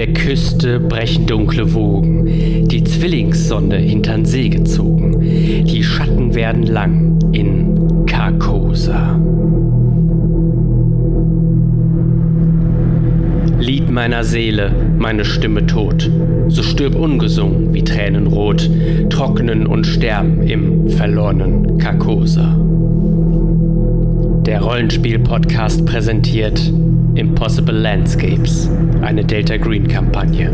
der 0.00 0.14
Küste 0.14 0.80
brechen 0.80 1.26
dunkle 1.26 1.74
Wogen, 1.74 2.24
die 2.68 2.82
Zwillingssonne 2.82 3.76
hintern 3.76 4.24
See 4.24 4.48
gezogen. 4.48 5.20
Die 5.20 5.84
Schatten 5.84 6.34
werden 6.34 6.62
lang 6.62 7.18
in 7.32 8.06
Carcosa. 8.06 9.20
Lied 13.58 13.90
meiner 13.90 14.24
Seele, 14.24 14.72
meine 14.96 15.26
Stimme 15.26 15.66
tot. 15.66 16.10
So 16.48 16.62
stirb 16.62 16.94
ungesungen 16.94 17.74
wie 17.74 17.84
Tränen 17.84 18.26
rot, 18.26 18.70
trocknen 19.10 19.66
und 19.66 19.86
sterben 19.86 20.40
im 20.44 20.88
verlorenen 20.88 21.76
Carcosa. 21.76 22.58
Der 24.46 24.62
Rollenspiel-Podcast 24.62 25.84
präsentiert 25.84 26.72
Impossible 27.16 27.74
Landscapes, 27.74 28.70
eine 29.02 29.24
Delta 29.24 29.56
Green-Kampagne. 29.56 30.50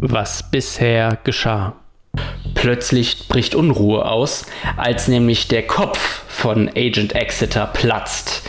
Was 0.00 0.50
bisher 0.50 1.18
geschah. 1.24 1.74
Plötzlich 2.54 3.28
bricht 3.28 3.54
Unruhe 3.54 4.06
aus, 4.06 4.46
als 4.76 5.08
nämlich 5.08 5.48
der 5.48 5.66
Kopf 5.66 6.24
von 6.28 6.68
Agent 6.68 7.14
Exeter 7.14 7.66
platzt 7.66 8.48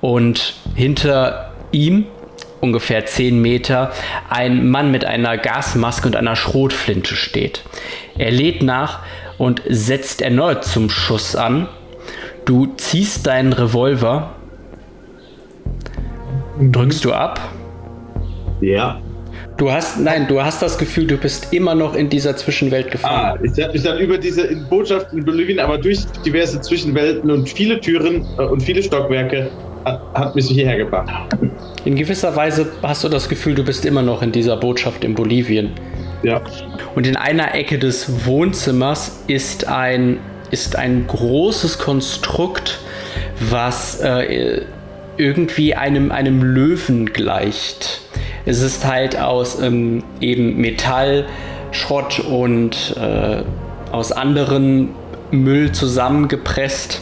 und 0.00 0.54
hinter 0.74 1.52
ihm 1.72 2.06
ungefähr 2.60 3.06
10 3.06 3.40
Meter 3.40 3.92
ein 4.28 4.68
Mann 4.68 4.90
mit 4.90 5.04
einer 5.04 5.38
Gasmaske 5.38 6.06
und 6.08 6.16
einer 6.16 6.36
Schrotflinte 6.36 7.16
steht. 7.16 7.62
Er 8.18 8.30
lädt 8.30 8.62
nach 8.62 9.00
und 9.38 9.62
setzt 9.68 10.22
erneut 10.22 10.64
zum 10.64 10.90
Schuss 10.90 11.36
an. 11.36 11.68
Du 12.44 12.66
ziehst 12.76 13.26
deinen 13.26 13.52
Revolver, 13.52 14.36
drückst 16.60 17.04
du 17.04 17.12
ab. 17.12 17.40
Ja. 18.60 19.00
Du 19.56 19.72
hast, 19.72 19.98
nein, 19.98 20.26
du 20.28 20.42
hast 20.42 20.60
das 20.60 20.76
Gefühl, 20.76 21.06
du 21.06 21.16
bist 21.16 21.52
immer 21.52 21.74
noch 21.74 21.94
in 21.94 22.10
dieser 22.10 22.36
Zwischenwelt 22.36 22.90
gefangen. 22.90 23.16
Ah, 23.16 23.38
ich 23.42 23.62
habe 23.62 23.72
mich 23.72 23.82
dann 23.82 23.98
über 23.98 24.18
diese 24.18 24.54
Botschaft 24.68 25.12
in 25.14 25.24
Bolivien, 25.24 25.58
aber 25.58 25.78
durch 25.78 26.04
diverse 26.26 26.60
Zwischenwelten 26.60 27.30
und 27.30 27.48
viele 27.48 27.80
Türen 27.80 28.26
äh, 28.38 28.42
und 28.42 28.62
viele 28.62 28.82
Stockwerke 28.82 29.50
hat, 29.86 30.02
hat 30.12 30.34
mich 30.34 30.48
hierher 30.48 30.76
gebracht. 30.76 31.10
In 31.86 31.96
gewisser 31.96 32.36
Weise 32.36 32.66
hast 32.82 33.04
du 33.04 33.08
das 33.08 33.28
Gefühl, 33.28 33.54
du 33.54 33.64
bist 33.64 33.86
immer 33.86 34.02
noch 34.02 34.20
in 34.20 34.30
dieser 34.30 34.58
Botschaft 34.58 35.04
in 35.04 35.14
Bolivien. 35.14 35.70
Ja. 36.22 36.42
Und 36.94 37.06
in 37.06 37.16
einer 37.16 37.54
Ecke 37.54 37.78
des 37.78 38.26
Wohnzimmers 38.26 39.22
ist 39.26 39.68
ein, 39.68 40.18
ist 40.50 40.76
ein 40.76 41.06
großes 41.06 41.78
Konstrukt, 41.78 42.78
was 43.50 44.00
äh, 44.00 44.62
irgendwie 45.16 45.74
einem, 45.74 46.10
einem 46.12 46.42
Löwen 46.42 47.12
gleicht. 47.12 48.00
Es 48.44 48.62
ist 48.62 48.84
halt 48.84 49.18
aus 49.18 49.60
ähm, 49.60 50.04
eben 50.20 50.56
Metall, 50.56 51.26
Schrott 51.72 52.20
und 52.20 52.96
äh, 52.96 53.42
aus 53.92 54.12
anderen 54.12 54.90
Müll 55.30 55.72
zusammengepresst, 55.72 57.00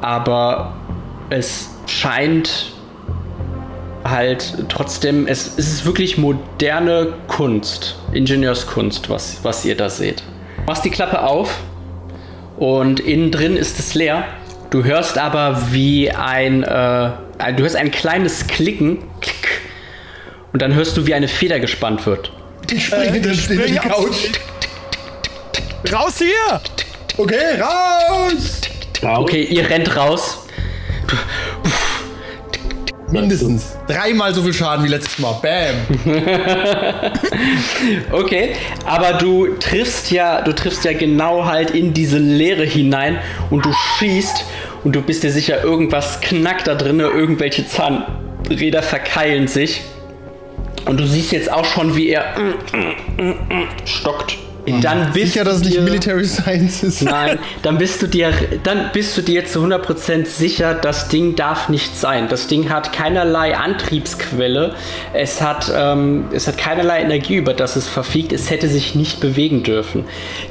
aber 0.00 0.74
es 1.30 1.70
scheint 1.86 2.72
halt 4.04 4.64
trotzdem, 4.68 5.26
es, 5.26 5.58
es 5.58 5.68
ist 5.68 5.86
wirklich 5.86 6.18
moderne 6.18 7.14
Kunst, 7.26 7.96
Ingenieurskunst, 8.12 9.10
was, 9.10 9.40
was 9.42 9.64
ihr 9.64 9.76
da 9.76 9.90
seht. 9.90 10.22
Machst 10.66 10.84
die 10.84 10.90
Klappe 10.90 11.22
auf 11.22 11.62
und 12.56 13.00
innen 13.00 13.30
drin 13.30 13.56
ist 13.56 13.78
es 13.78 13.94
leer. 13.94 14.24
Du 14.70 14.84
hörst 14.84 15.18
aber 15.18 15.72
wie 15.72 16.10
ein, 16.10 16.62
äh, 16.62 17.10
du 17.38 17.62
hörst 17.62 17.76
ein 17.76 17.90
kleines 17.90 18.46
Klicken, 18.46 18.98
klick, 19.20 19.60
und 20.52 20.62
dann 20.62 20.74
hörst 20.74 20.96
du, 20.96 21.06
wie 21.06 21.14
eine 21.14 21.28
Feder 21.28 21.60
gespannt 21.60 22.04
wird. 22.06 22.32
Ich 22.70 22.86
springe 22.86 23.18
Äh, 23.18 23.32
ich 23.32 23.42
springe 23.42 23.66
die 23.66 23.76
spring 23.76 23.90
Couch. 23.90 24.30
Raus 25.92 26.18
hier! 26.18 26.60
Okay, 27.16 27.60
raus! 27.60 28.60
Okay, 29.02 29.44
ihr 29.44 29.68
rennt 29.68 29.94
raus. 29.96 30.38
Mindestens. 33.10 33.76
Dreimal 33.86 34.34
so 34.34 34.42
viel 34.42 34.52
Schaden 34.52 34.84
wie 34.84 34.88
letztes 34.88 35.18
Mal. 35.18 35.34
Bam. 35.42 35.76
Okay, 38.10 38.54
aber 38.84 39.14
du 39.14 39.54
triffst 39.58 40.10
ja, 40.10 40.42
du 40.42 40.52
triffst 40.52 40.84
ja 40.84 40.92
genau 40.92 41.44
halt 41.46 41.70
in 41.70 41.94
diese 41.94 42.18
Leere 42.18 42.64
hinein 42.64 43.18
und 43.50 43.64
du 43.64 43.72
schießt 43.72 44.44
und 44.84 44.94
du 44.94 45.02
bist 45.02 45.22
dir 45.22 45.30
sicher, 45.30 45.62
irgendwas 45.62 46.20
knackt 46.20 46.66
da 46.66 46.74
drinne, 46.74 47.04
irgendwelche 47.04 47.66
Zahnräder 47.66 48.82
verkeilen 48.82 49.48
sich. 49.48 49.82
Und 50.86 50.98
du 50.98 51.06
siehst 51.06 51.32
jetzt 51.32 51.52
auch 51.52 51.64
schon, 51.64 51.96
wie 51.96 52.08
er 52.08 52.34
stockt. 53.84 54.38
Dann 54.80 55.12
bist 55.12 55.32
Sicher, 55.32 55.44
dass 55.44 55.56
es 55.56 55.62
du 55.62 55.68
nicht 55.68 55.78
dir- 55.78 55.82
Military 55.82 56.24
Science 56.24 56.82
ist. 56.82 57.02
Nein, 57.02 57.38
dann 57.62 57.78
bist 57.78 58.00
du 58.02 58.06
dir, 58.06 58.32
dann 58.64 58.90
bist 58.92 59.16
du 59.16 59.22
dir 59.22 59.44
zu 59.46 59.60
100% 59.64 60.26
sicher, 60.26 60.74
das 60.74 61.08
Ding 61.08 61.36
darf 61.36 61.68
nicht 61.68 61.96
sein. 61.96 62.28
Das 62.28 62.46
Ding 62.46 62.68
hat 62.70 62.92
keinerlei 62.92 63.56
Antriebsquelle. 63.56 64.74
Es 65.12 65.40
hat, 65.40 65.72
ähm, 65.74 66.26
es 66.32 66.46
hat 66.46 66.58
keinerlei 66.58 67.00
Energie, 67.00 67.36
über 67.36 67.54
das 67.54 67.76
es 67.76 67.86
verfügt. 67.88 68.32
Es 68.32 68.50
hätte 68.50 68.68
sich 68.68 68.94
nicht 68.94 69.20
bewegen 69.20 69.62
dürfen. 69.62 70.04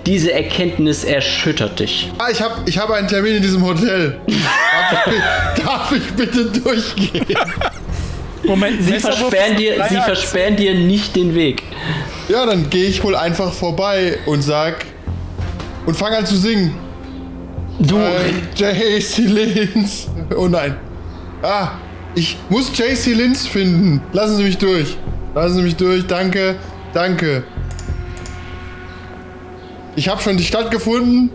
Diese 0.05 0.31
Erkenntnis 0.33 1.03
erschüttert 1.03 1.79
dich. 1.79 2.11
Ah, 2.17 2.27
ich 2.31 2.41
habe 2.41 2.55
ich 2.65 2.77
hab 2.77 2.89
einen 2.91 3.07
Termin 3.07 3.35
in 3.37 3.41
diesem 3.41 3.65
Hotel. 3.65 4.17
Darf 4.27 5.07
ich, 5.07 5.63
darf 5.63 5.91
ich 5.91 6.03
bitte 6.15 6.45
durchgehen? 6.45 7.25
Moment, 8.43 8.81
Sie 8.83 8.99
versperren, 8.99 9.55
dir, 9.57 9.83
sie 9.89 9.95
versperren 9.95 10.55
dir 10.55 10.73
nicht 10.75 11.15
den 11.15 11.33
Weg. 11.35 11.63
Ja, 12.29 12.45
dann 12.45 12.69
gehe 12.69 12.85
ich 12.85 13.03
wohl 13.03 13.15
einfach 13.15 13.51
vorbei 13.53 14.17
und 14.25 14.41
sag 14.41 14.85
und 15.85 15.95
fang 15.95 16.13
an 16.13 16.25
zu 16.25 16.35
singen. 16.35 16.75
Du, 17.79 17.97
Äh, 17.97 18.31
JC 18.55 19.17
Lins. 19.19 20.07
Oh 20.35 20.47
nein. 20.47 20.75
Ah, 21.41 21.71
ich 22.15 22.37
muss 22.49 22.71
JC 22.77 23.13
Lins 23.13 23.47
finden. 23.47 24.01
Lassen 24.13 24.37
Sie 24.37 24.43
mich 24.43 24.57
durch. 24.57 24.97
Lassen 25.35 25.55
Sie 25.55 25.61
mich 25.61 25.75
durch. 25.75 26.05
Danke. 26.07 26.55
Danke. 26.93 27.43
Ich 29.95 30.09
habe 30.09 30.21
schon 30.21 30.37
die 30.37 30.43
Stadt 30.43 30.71
gefunden. 30.71 31.31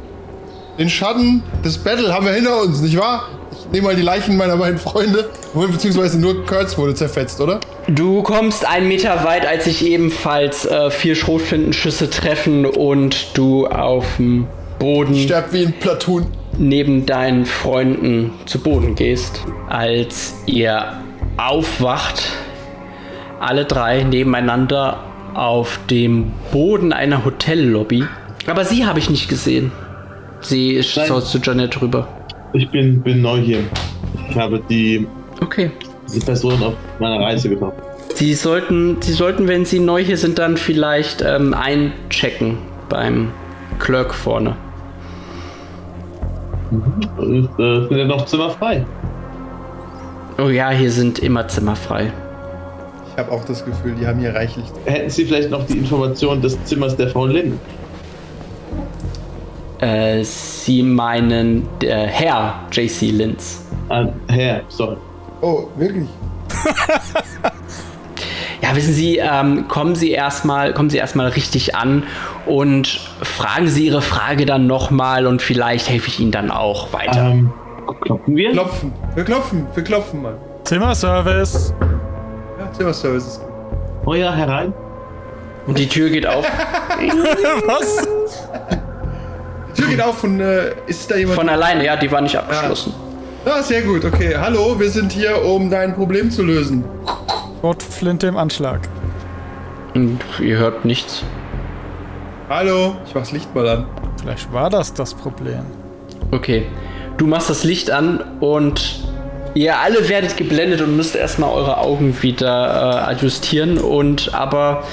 Den 0.78 0.88
Schatten 0.88 1.42
des 1.64 1.78
Battle 1.78 2.12
haben 2.12 2.24
wir 2.26 2.32
hinter 2.32 2.62
uns, 2.62 2.80
nicht 2.80 2.98
wahr? 2.98 3.28
Ich 3.72 3.76
nehme 3.76 3.88
mal 3.88 3.96
die 3.96 4.02
Leichen 4.02 4.36
meiner 4.36 4.58
beiden 4.58 4.78
Freunde. 4.78 5.30
Beziehungsweise 5.54 6.20
nur 6.20 6.44
Kurtz 6.44 6.76
wurde 6.76 6.94
zerfetzt, 6.94 7.40
oder? 7.40 7.58
Du 7.88 8.22
kommst 8.22 8.68
einen 8.68 8.86
Meter 8.86 9.24
weit, 9.24 9.46
als 9.46 9.64
sich 9.64 9.86
ebenfalls 9.86 10.66
äh, 10.66 10.90
vier 10.90 11.14
Schrotflintenschüsse 11.14 12.10
treffen 12.10 12.66
und 12.66 13.28
du 13.32 13.66
auf 13.66 14.04
dem 14.18 14.46
Boden 14.78 15.14
Sterbt 15.14 15.54
wie 15.54 15.64
ein 15.64 15.72
Platoon. 15.72 16.26
neben 16.58 17.06
deinen 17.06 17.46
Freunden 17.46 18.32
zu 18.44 18.58
Boden 18.58 18.94
gehst. 18.94 19.40
Als 19.70 20.34
ihr 20.44 20.92
aufwacht, 21.38 22.24
alle 23.40 23.64
drei 23.64 24.02
nebeneinander 24.02 24.98
auf 25.32 25.80
dem 25.88 26.32
Boden 26.52 26.92
einer 26.92 27.24
Hotellobby. 27.24 28.04
Aber 28.46 28.66
sie 28.66 28.84
habe 28.84 28.98
ich 28.98 29.08
nicht 29.08 29.30
gesehen. 29.30 29.72
Sie 30.42 30.82
schaut 30.82 31.26
zu 31.26 31.38
Janet 31.38 31.80
rüber. 31.80 32.06
Ich 32.54 32.68
bin, 32.70 33.00
bin 33.00 33.22
neu 33.22 33.38
hier. 33.38 33.60
Ich 34.30 34.36
habe 34.36 34.60
die, 34.68 35.06
Okay. 35.40 35.70
die 36.14 36.20
Person 36.20 36.62
auf 36.62 36.74
meiner 36.98 37.20
Reise 37.20 37.48
getroffen. 37.48 37.80
Sie 38.14 38.34
sollten, 38.34 38.98
Sie 39.00 39.12
sollten, 39.12 39.48
wenn 39.48 39.64
Sie 39.64 39.78
neu 39.80 40.02
hier 40.04 40.16
sind, 40.18 40.38
dann 40.38 40.56
vielleicht 40.56 41.22
ähm, 41.22 41.54
einchecken 41.54 42.58
beim 42.88 43.30
Clerk 43.78 44.12
vorne. 44.12 44.54
Und 47.18 47.48
äh, 47.58 47.88
sind 47.88 47.96
ja 47.98 48.04
noch 48.04 48.24
Zimmer 48.26 48.50
frei. 48.50 48.84
Oh 50.38 50.48
ja, 50.48 50.70
hier 50.70 50.90
sind 50.90 51.18
immer 51.18 51.46
Zimmer 51.48 51.76
frei. 51.76 52.12
Ich 53.12 53.18
habe 53.18 53.30
auch 53.30 53.44
das 53.44 53.64
Gefühl, 53.64 53.94
die 54.00 54.06
haben 54.06 54.20
hier 54.20 54.34
reichlich. 54.34 54.64
Hätten 54.86 55.10
Sie 55.10 55.26
vielleicht 55.26 55.50
noch 55.50 55.66
die 55.66 55.78
Information 55.78 56.40
des 56.40 56.62
Zimmers 56.64 56.96
der 56.96 57.08
Frau 57.08 57.26
Lin? 57.26 57.58
Äh, 59.82 60.22
Sie 60.22 60.84
meinen 60.84 61.68
der 61.80 62.06
Herr 62.06 62.60
JC 62.70 63.10
Linz. 63.10 63.66
Ah, 63.88 64.06
Herr, 64.28 64.60
sorry. 64.68 64.96
Oh, 65.40 65.64
wirklich? 65.76 66.08
Ja, 68.62 68.76
wissen 68.76 68.94
Sie, 68.94 69.16
ähm, 69.16 69.66
kommen 69.66 69.96
Sie 69.96 70.12
erstmal, 70.12 70.72
kommen 70.72 70.88
Sie 70.88 70.98
erstmal 70.98 71.26
richtig 71.28 71.74
an 71.74 72.04
und 72.46 73.00
fragen 73.22 73.66
Sie 73.66 73.86
Ihre 73.86 74.02
Frage 74.02 74.46
dann 74.46 74.68
nochmal 74.68 75.26
und 75.26 75.42
vielleicht 75.42 75.90
helfe 75.90 76.06
ich 76.06 76.20
Ihnen 76.20 76.30
dann 76.30 76.52
auch 76.52 76.92
weiter. 76.92 77.30
Ähm, 77.32 77.52
klopfen 78.02 78.36
wir? 78.36 78.52
Klopfen. 78.52 78.92
Wir 79.16 79.24
klopfen. 79.24 79.66
Wir 79.74 79.82
klopfen, 79.82 80.22
Mann. 80.22 80.34
Zimmerservice. 80.62 81.74
Ja, 82.60 82.70
Zimmerservice 82.70 83.26
ist 83.26 83.40
gut. 83.40 83.48
Oh 84.06 84.14
ja, 84.14 84.32
herein. 84.32 84.72
Und 85.66 85.76
die 85.76 85.88
Tür 85.88 86.08
geht 86.08 86.26
auf. 86.26 86.44
Was? 87.66 88.06
Tür 89.74 89.88
geht 89.88 90.02
auf 90.02 90.22
und 90.24 90.40
äh, 90.40 90.72
ist 90.86 91.10
da 91.10 91.16
jemand? 91.16 91.38
Von 91.38 91.48
alleine, 91.48 91.84
ja, 91.84 91.96
die 91.96 92.10
war 92.10 92.20
nicht 92.20 92.36
abgeschlossen. 92.36 92.92
Ah, 93.44 93.62
sehr 93.62 93.82
gut, 93.82 94.04
okay. 94.04 94.36
Hallo, 94.38 94.78
wir 94.78 94.90
sind 94.90 95.12
hier, 95.12 95.44
um 95.44 95.70
dein 95.70 95.94
Problem 95.94 96.30
zu 96.30 96.42
lösen. 96.42 96.84
Schrotflinte 97.60 98.26
im 98.26 98.36
Anschlag. 98.36 98.80
Und 99.94 100.20
ihr 100.40 100.58
hört 100.58 100.84
nichts. 100.84 101.22
Hallo, 102.48 102.96
ich 103.06 103.14
mach's 103.14 103.32
Licht 103.32 103.54
mal 103.54 103.68
an. 103.68 103.86
Vielleicht 104.20 104.52
war 104.52 104.70
das 104.70 104.94
das 104.94 105.14
Problem. 105.14 105.62
Okay. 106.30 106.66
Du 107.16 107.26
machst 107.26 107.50
das 107.50 107.64
Licht 107.64 107.90
an 107.90 108.20
und 108.40 109.00
ihr 109.54 109.78
alle 109.78 110.08
werdet 110.08 110.36
geblendet 110.36 110.80
und 110.80 110.96
müsst 110.96 111.14
erstmal 111.16 111.50
eure 111.50 111.78
Augen 111.78 112.16
wieder 112.22 112.46
äh, 113.06 113.10
adjustieren 113.10 113.78
und 113.78 114.32
aber 114.34 114.84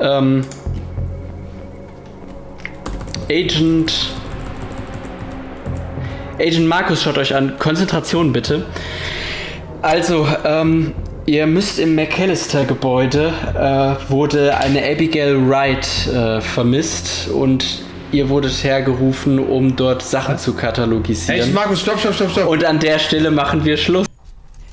ähm, 0.00 0.44
Agent 3.28 4.14
Agent 6.38 6.68
Markus 6.68 7.02
schaut 7.02 7.18
euch 7.18 7.34
an. 7.34 7.58
Konzentration 7.58 8.32
bitte. 8.32 8.66
Also, 9.82 10.28
ähm, 10.44 10.94
ihr 11.24 11.46
müsst 11.46 11.78
im 11.78 11.94
McAllister-Gebäude 11.94 13.32
äh, 13.54 14.10
wurde 14.10 14.56
eine 14.58 14.84
Abigail 14.84 15.48
Wright 15.48 16.06
äh, 16.08 16.40
vermisst 16.40 17.28
und 17.28 17.64
ihr 18.12 18.28
wurdet 18.28 18.62
hergerufen, 18.62 19.38
um 19.38 19.74
dort 19.74 20.02
Sachen 20.02 20.38
zu 20.38 20.54
katalogisieren. 20.54 21.42
Hey, 21.42 21.52
Markus, 21.52 21.80
stopp, 21.80 21.98
stopp, 21.98 22.14
stopp, 22.14 22.30
stopp. 22.30 22.48
Und 22.48 22.64
an 22.64 22.78
der 22.78 22.98
Stelle 22.98 23.30
machen 23.30 23.64
wir 23.64 23.76
Schluss. 23.76 24.06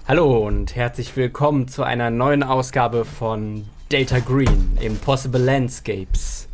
Hallo 0.08 0.46
und 0.46 0.76
herzlich 0.76 1.16
willkommen 1.16 1.70
zu 1.70 1.84
einer 1.84 2.10
neuen 2.10 2.44
Ausgabe 2.44 3.06
von 3.06 3.64
Data 3.90 4.20
Green 4.20 4.78
Impossible 4.82 5.42
Landscapes. 5.42 6.50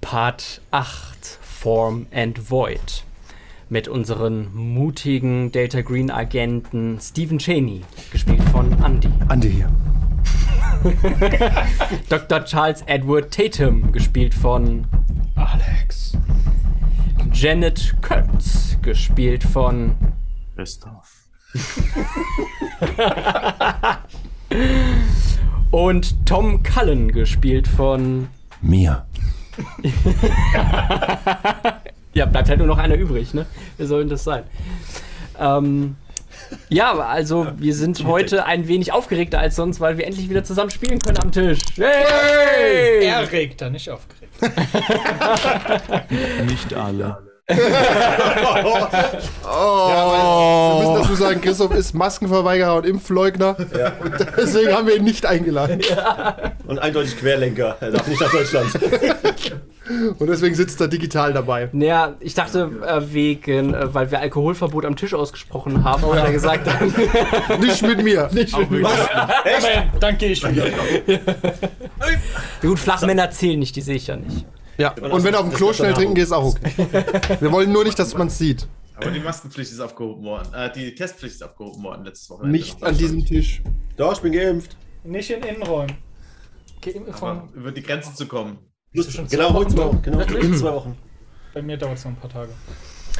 Part 0.00 0.60
8 0.70 1.38
Form 1.40 2.06
and 2.12 2.50
Void. 2.50 3.04
Mit 3.68 3.86
unseren 3.86 4.52
mutigen 4.54 5.52
Data 5.52 5.82
Green 5.82 6.10
Agenten 6.10 6.98
Stephen 7.00 7.38
Cheney, 7.38 7.82
gespielt 8.10 8.42
von 8.50 8.72
Andy. 8.82 9.10
Andi 9.28 9.50
hier. 9.50 9.70
Dr. 12.08 12.44
Charles 12.44 12.82
Edward 12.86 13.32
Tatum, 13.32 13.92
gespielt 13.92 14.34
von 14.34 14.86
Alex. 15.36 16.16
Janet 17.32 17.94
Kurtz, 18.02 18.76
gespielt 18.82 19.44
von 19.44 19.94
Christoph. 20.56 21.28
und 25.70 26.26
Tom 26.26 26.62
Cullen, 26.62 27.12
gespielt 27.12 27.68
von 27.68 28.28
Mir. 28.62 29.06
Ja, 32.12 32.26
bleibt 32.26 32.48
halt 32.48 32.58
nur 32.58 32.66
noch 32.66 32.78
einer 32.78 32.96
übrig, 32.96 33.34
ne? 33.34 33.46
Wer 33.76 33.86
soll 33.86 34.00
denn 34.00 34.08
das 34.08 34.24
sein? 34.24 34.42
Ähm, 35.38 35.94
ja, 36.68 36.98
also 36.98 37.46
wir 37.56 37.74
sind 37.74 38.04
heute 38.04 38.46
ein 38.46 38.66
wenig 38.66 38.92
aufgeregter 38.92 39.38
als 39.38 39.56
sonst, 39.56 39.80
weil 39.80 39.96
wir 39.96 40.06
endlich 40.06 40.28
wieder 40.28 40.42
zusammen 40.42 40.70
spielen 40.70 40.98
können 40.98 41.18
am 41.18 41.30
Tisch. 41.30 41.60
Hey! 41.76 43.06
Erregter, 43.06 43.70
nicht 43.70 43.90
aufgeregt. 43.90 44.20
Nicht 46.46 46.74
alle. 46.74 47.29
Wir 49.42 50.78
müssen 50.80 50.94
dazu 51.02 51.14
sagen, 51.14 51.40
Christoph 51.40 51.74
ist 51.74 51.94
Maskenverweigerer 51.94 52.76
und 52.76 52.86
Impfleugner. 52.86 53.56
Und 53.58 54.26
deswegen 54.36 54.72
haben 54.72 54.86
wir 54.86 54.96
ihn 54.96 55.04
nicht 55.04 55.26
eingeladen. 55.26 55.80
Und 56.66 56.78
eindeutig 56.78 57.16
Querlenker. 57.18 57.76
Er 57.80 57.90
darf 57.90 58.06
nicht 58.06 58.20
nach 58.20 58.30
Deutschland. 58.30 58.70
Und 60.18 60.28
deswegen 60.28 60.54
sitzt 60.54 60.80
er 60.80 60.88
digital 60.88 61.32
dabei. 61.32 61.68
Naja, 61.72 62.14
ich 62.20 62.34
dachte 62.34 62.70
äh, 62.86 63.12
wegen, 63.12 63.74
äh, 63.74 63.92
weil 63.92 64.10
wir 64.10 64.20
Alkoholverbot 64.20 64.84
am 64.84 64.94
Tisch 64.94 65.14
ausgesprochen 65.14 65.82
haben, 65.82 66.04
hat 66.14 66.26
er 66.26 66.32
gesagt, 66.32 66.66
dann, 66.66 67.60
Nicht 67.60 67.82
mit 67.82 68.02
mir. 68.02 68.28
Nicht 68.32 68.56
mit 68.56 68.70
mir. 68.70 68.88
Dann 69.98 70.16
gehe 70.16 70.30
ich 70.30 70.48
wieder. 70.48 70.66
gut, 72.62 72.78
Flachmänner 72.78 73.30
zählen 73.32 73.58
nicht, 73.58 73.74
die 73.74 73.80
sehe 73.80 73.96
ich 73.96 74.06
ja 74.06 74.16
nicht. 74.16 74.46
Ja. 74.78 74.92
Und 74.92 75.24
wenn 75.24 75.32
du 75.32 75.38
auf 75.38 75.48
dem 75.48 75.54
Klo 75.54 75.72
schnell 75.72 75.92
trinken 75.92 76.14
gehst, 76.14 76.32
auch 76.32 76.44
okay. 76.44 76.72
Wir 77.40 77.52
wollen 77.52 77.72
nur 77.72 77.84
nicht, 77.84 77.98
dass 77.98 78.14
man 78.14 78.28
es 78.28 78.38
sieht. 78.38 78.66
Aber 78.96 79.10
die 79.10 79.20
Maskenpflicht 79.20 79.72
ist 79.72 79.80
aufgehoben 79.80 80.24
worden. 80.24 80.52
Äh, 80.54 80.72
die 80.72 80.94
Testpflicht 80.94 81.36
ist 81.36 81.42
aufgehoben 81.42 81.82
worden 81.82 82.04
letztes 82.04 82.28
Wochenende. 82.30 82.58
Nicht 82.58 82.82
an 82.82 82.96
diesem 82.96 83.24
Tisch. 83.24 83.62
Doch, 83.96 84.12
ich 84.12 84.20
bin 84.20 84.32
geimpft. 84.32 84.76
Nicht 85.04 85.30
in 85.30 85.42
Innenräumen. 85.42 85.96
Aber 86.86 87.12
Von, 87.12 87.48
über 87.54 87.72
die 87.72 87.82
Grenze 87.82 88.14
zu 88.14 88.26
kommen. 88.26 88.58
Plus, 88.92 89.12
schon 89.12 89.26
genau, 89.28 89.48
zwei 89.48 89.54
Wochen 89.54 89.76
Wochen. 89.76 90.02
Genau, 90.02 90.24
zwei 90.24 90.72
Wochen. 90.72 90.96
bei 91.54 91.62
mir 91.62 91.76
dauert 91.76 91.98
es 91.98 92.04
noch 92.04 92.12
ein 92.12 92.16
paar 92.16 92.30
Tage. 92.30 92.52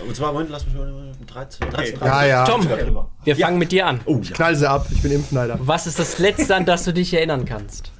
Und 0.06 0.16
zwar, 0.16 0.32
Moment, 0.32 0.50
lass 0.50 0.64
mich 0.66 0.74
mal 0.74 0.90
um 0.90 1.26
13, 1.26 1.70
13, 1.70 2.00
Ja, 2.00 2.24
ja. 2.24 2.44
Tom, 2.44 2.66
wir 3.24 3.36
fangen 3.36 3.58
mit 3.58 3.72
dir 3.72 3.86
an. 3.86 4.00
Oh, 4.06 4.18
ja. 4.22 4.32
Knall 4.32 4.56
sie 4.56 4.68
ab. 4.68 4.86
Ich 4.90 5.02
bin 5.02 5.12
Impfneider. 5.12 5.58
Was 5.62 5.86
ist 5.86 5.98
das 5.98 6.18
Letzte, 6.18 6.54
an 6.54 6.64
das 6.64 6.84
du 6.84 6.92
dich 6.92 7.12
erinnern 7.12 7.44
kannst? 7.44 7.92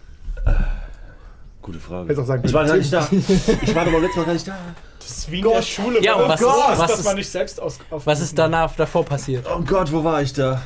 Gute 1.62 1.79
Frage. 1.79 2.19
Auch 2.21 2.25
sagen 2.27 2.43
ich 2.47 2.53
war 2.53 2.65
gar 2.67 2.77
nicht 2.77 2.93
da. 2.93 3.07
Ich 3.62 3.75
war 3.75 3.83
aber 3.87 3.99
letztes 4.01 4.17
Mal 4.17 4.25
gar 4.25 4.33
nicht 4.33 4.49
da. 4.49 4.57
Das 4.99 5.11
ist 5.11 5.31
wie 5.31 5.41
in 5.41 5.49
der 5.49 5.62
Schule. 5.62 6.03
Ja, 6.03 6.15
und 6.15 6.29
was 6.29 6.41
man 6.41 6.51
ist- 6.51 6.79
was 6.79 6.79
dass 6.91 6.99
ist- 7.01 7.05
man 7.05 7.17
nicht 7.17 7.29
selbst 7.29 7.61
aus, 7.61 7.79
auf 7.91 8.07
Was 8.07 8.21
ist 8.21 8.39
danach 8.39 8.75
davor 8.77 9.05
passiert? 9.05 9.47
Oh 9.55 9.61
Gott, 9.61 9.93
wo 9.93 10.03
war 10.05 10.23
ich 10.23 10.33
da? 10.33 10.62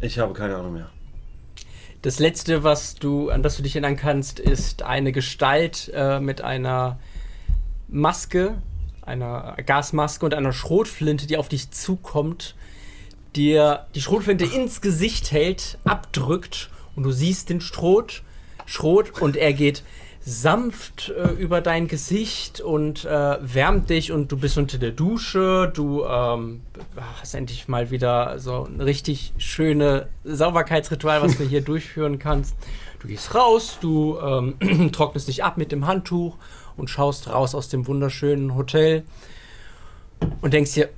Ich 0.00 0.18
habe 0.18 0.32
keine 0.32 0.56
Ahnung 0.56 0.72
mehr. 0.74 0.88
Das 2.02 2.18
letzte, 2.18 2.64
was 2.64 2.94
du, 2.94 3.28
an 3.30 3.42
das 3.42 3.56
du 3.58 3.62
dich 3.62 3.74
erinnern 3.76 3.96
kannst, 3.96 4.40
ist 4.40 4.82
eine 4.82 5.12
Gestalt 5.12 5.90
äh, 5.94 6.18
mit 6.18 6.40
einer 6.40 6.98
Maske, 7.88 8.54
einer 9.02 9.56
Gasmaske 9.66 10.24
und 10.24 10.34
einer 10.34 10.52
Schrotflinte, 10.52 11.26
die 11.26 11.36
auf 11.36 11.48
dich 11.48 11.70
zukommt, 11.70 12.54
dir 13.36 13.86
die 13.94 14.00
Schrotflinte 14.00 14.46
ins 14.46 14.80
Gesicht 14.80 15.30
hält, 15.30 15.78
abdrückt 15.84 16.70
und 16.96 17.02
du 17.02 17.12
siehst 17.12 17.50
den 17.50 17.60
Schrot, 17.60 18.22
Schrot 18.70 19.20
und 19.20 19.36
er 19.36 19.52
geht 19.52 19.82
sanft 20.20 21.08
äh, 21.08 21.30
über 21.32 21.60
dein 21.60 21.88
Gesicht 21.88 22.60
und 22.60 23.04
äh, 23.04 23.38
wärmt 23.40 23.90
dich 23.90 24.12
und 24.12 24.30
du 24.30 24.36
bist 24.36 24.58
unter 24.58 24.78
der 24.78 24.92
Dusche, 24.92 25.72
du 25.74 26.04
ähm, 26.04 26.60
hast 27.20 27.34
endlich 27.34 27.66
mal 27.66 27.90
wieder 27.90 28.38
so 28.38 28.64
ein 28.64 28.80
richtig 28.80 29.32
schöne 29.38 30.08
Sauberkeitsritual, 30.22 31.20
was 31.20 31.36
du 31.36 31.44
hier 31.44 31.60
durchführen 31.62 32.20
kannst. 32.20 32.54
Du 33.00 33.08
gehst 33.08 33.34
raus, 33.34 33.78
du 33.80 34.18
ähm, 34.20 34.92
trocknest 34.92 35.26
dich 35.26 35.42
ab 35.42 35.56
mit 35.56 35.72
dem 35.72 35.88
Handtuch 35.88 36.36
und 36.76 36.90
schaust 36.90 37.28
raus 37.28 37.56
aus 37.56 37.70
dem 37.70 37.88
wunderschönen 37.88 38.54
Hotel 38.54 39.02
und 40.42 40.54
denkst 40.54 40.74
dir, 40.74 40.90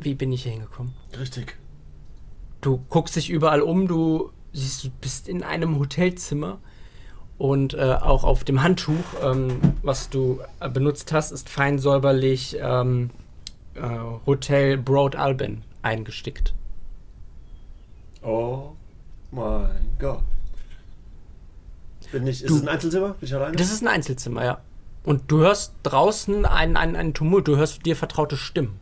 wie 0.00 0.14
bin 0.14 0.32
ich 0.32 0.42
hier 0.42 0.52
hingekommen? 0.52 0.92
Richtig. 1.18 1.56
Du 2.60 2.84
guckst 2.90 3.16
dich 3.16 3.30
überall 3.30 3.62
um, 3.62 3.88
du 3.88 4.32
siehst, 4.52 4.84
du 4.84 4.90
bist 5.00 5.28
in 5.28 5.42
einem 5.42 5.78
Hotelzimmer 5.78 6.58
und 7.38 7.74
äh, 7.74 7.78
auch 8.00 8.24
auf 8.24 8.44
dem 8.44 8.62
Handtuch, 8.62 8.94
ähm, 9.22 9.60
was 9.82 10.10
du 10.10 10.40
äh, 10.60 10.68
benutzt 10.68 11.12
hast, 11.12 11.30
ist 11.32 11.48
fein 11.48 11.78
säuberlich 11.78 12.56
ähm, 12.60 13.10
äh, 13.74 13.80
Hotel 14.26 14.76
Broad 14.78 15.14
Alban 15.16 15.62
eingestickt. 15.82 16.54
Oh 18.22 18.70
mein 19.30 19.68
Gott. 19.98 20.22
Bin 22.10 22.26
ich, 22.26 22.42
ist 22.42 22.50
Du- 22.50 22.56
es 22.56 22.62
ein 22.62 22.68
Einzelzimmer? 22.68 23.08
Bin 23.10 23.26
ich 23.28 23.34
alleine? 23.34 23.56
Das 23.56 23.70
ist 23.70 23.82
ein 23.82 23.88
Einzelzimmer, 23.88 24.44
ja. 24.44 24.58
Und 25.04 25.22
du 25.30 25.38
hörst 25.40 25.74
draußen 25.84 26.44
einen, 26.46 26.76
einen, 26.76 26.96
einen 26.96 27.14
Tumult, 27.14 27.46
du 27.46 27.56
hörst 27.56 27.84
dir 27.86 27.94
vertraute 27.96 28.36
Stimmen. 28.36 28.78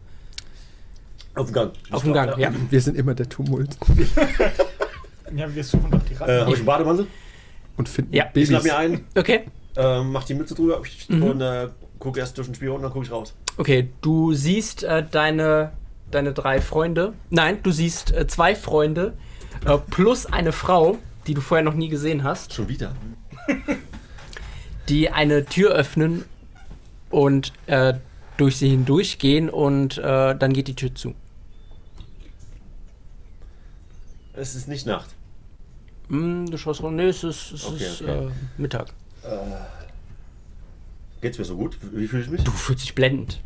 auf 1.34 1.46
dem 1.46 1.52
Gang. 1.54 1.72
Auf 1.90 2.02
dem 2.04 2.12
Gang, 2.14 2.38
ja. 2.38 2.50
Wir 2.70 2.80
sind 2.80 2.96
immer 2.96 3.14
der 3.14 3.28
Tumult. 3.28 3.76
Ja, 5.34 5.52
wir 5.54 5.64
suchen 5.64 5.90
doch 5.90 6.02
die 6.02 6.14
Äh, 6.14 6.18
Ratten. 6.18 6.40
habe 6.40 6.50
ich 6.50 6.56
einen 6.58 6.66
Bademantel? 6.66 7.06
Und 7.76 7.88
finden 7.88 8.14
Ja. 8.14 8.24
Ich 8.26 8.32
Babys. 8.32 8.48
schnapp 8.48 8.62
mir 8.64 8.76
ein, 8.76 9.04
Okay. 9.16 9.40
äh, 9.76 10.02
mach 10.02 10.24
die 10.24 10.34
Mütze 10.34 10.54
drüber 10.54 10.80
Mhm. 11.08 11.22
und 11.22 11.40
äh, 11.40 11.68
guck 11.98 12.16
erst 12.16 12.36
durch 12.38 12.48
den 12.48 12.54
Spion 12.54 12.76
und 12.76 12.82
dann 12.82 12.92
guck 12.92 13.04
ich 13.04 13.10
raus. 13.10 13.34
Okay, 13.58 13.88
du 14.00 14.32
siehst 14.34 14.82
äh, 14.84 15.04
deine, 15.10 15.72
deine 16.10 16.32
drei 16.32 16.60
Freunde. 16.60 17.12
Nein, 17.30 17.58
du 17.62 17.70
siehst 17.70 18.12
äh, 18.14 18.26
zwei 18.26 18.54
Freunde 18.54 19.14
äh, 19.66 19.76
plus 19.90 20.26
eine 20.26 20.52
Frau, 20.52 20.98
die 21.26 21.34
du 21.34 21.40
vorher 21.40 21.64
noch 21.64 21.74
nie 21.74 21.88
gesehen 21.88 22.22
hast, 22.24 22.52
Schon 22.54 22.68
wieder. 22.68 22.92
die 24.88 25.10
eine 25.10 25.44
Tür 25.44 25.72
öffnen 25.72 26.24
und 27.10 27.52
äh, 27.66 27.94
durch 28.36 28.56
sie 28.58 28.68
hindurchgehen 28.68 29.48
und 29.50 29.98
äh, 29.98 30.34
dann 30.36 30.52
geht 30.52 30.68
die 30.68 30.76
Tür 30.76 30.94
zu. 30.94 31.14
Es 34.34 34.54
ist 34.54 34.68
nicht 34.68 34.86
Nacht. 34.86 35.14
Hm, 36.08 36.50
du 36.50 36.56
schaust 36.56 36.82
rum, 36.82 36.96
nee, 36.96 37.08
es 37.08 37.24
ist, 37.24 37.52
es 37.52 37.64
Okay, 37.64 37.84
ist 37.84 38.02
okay. 38.02 38.26
Äh, 38.26 38.30
Mittag. 38.58 38.88
Geht's 41.20 41.38
mir 41.38 41.44
so 41.44 41.56
gut? 41.56 41.78
Wie 41.92 42.06
fühle 42.06 42.22
ich 42.22 42.30
mich? 42.30 42.44
Du 42.44 42.50
fühlst 42.52 42.84
dich 42.84 42.94
blendend. 42.94 43.40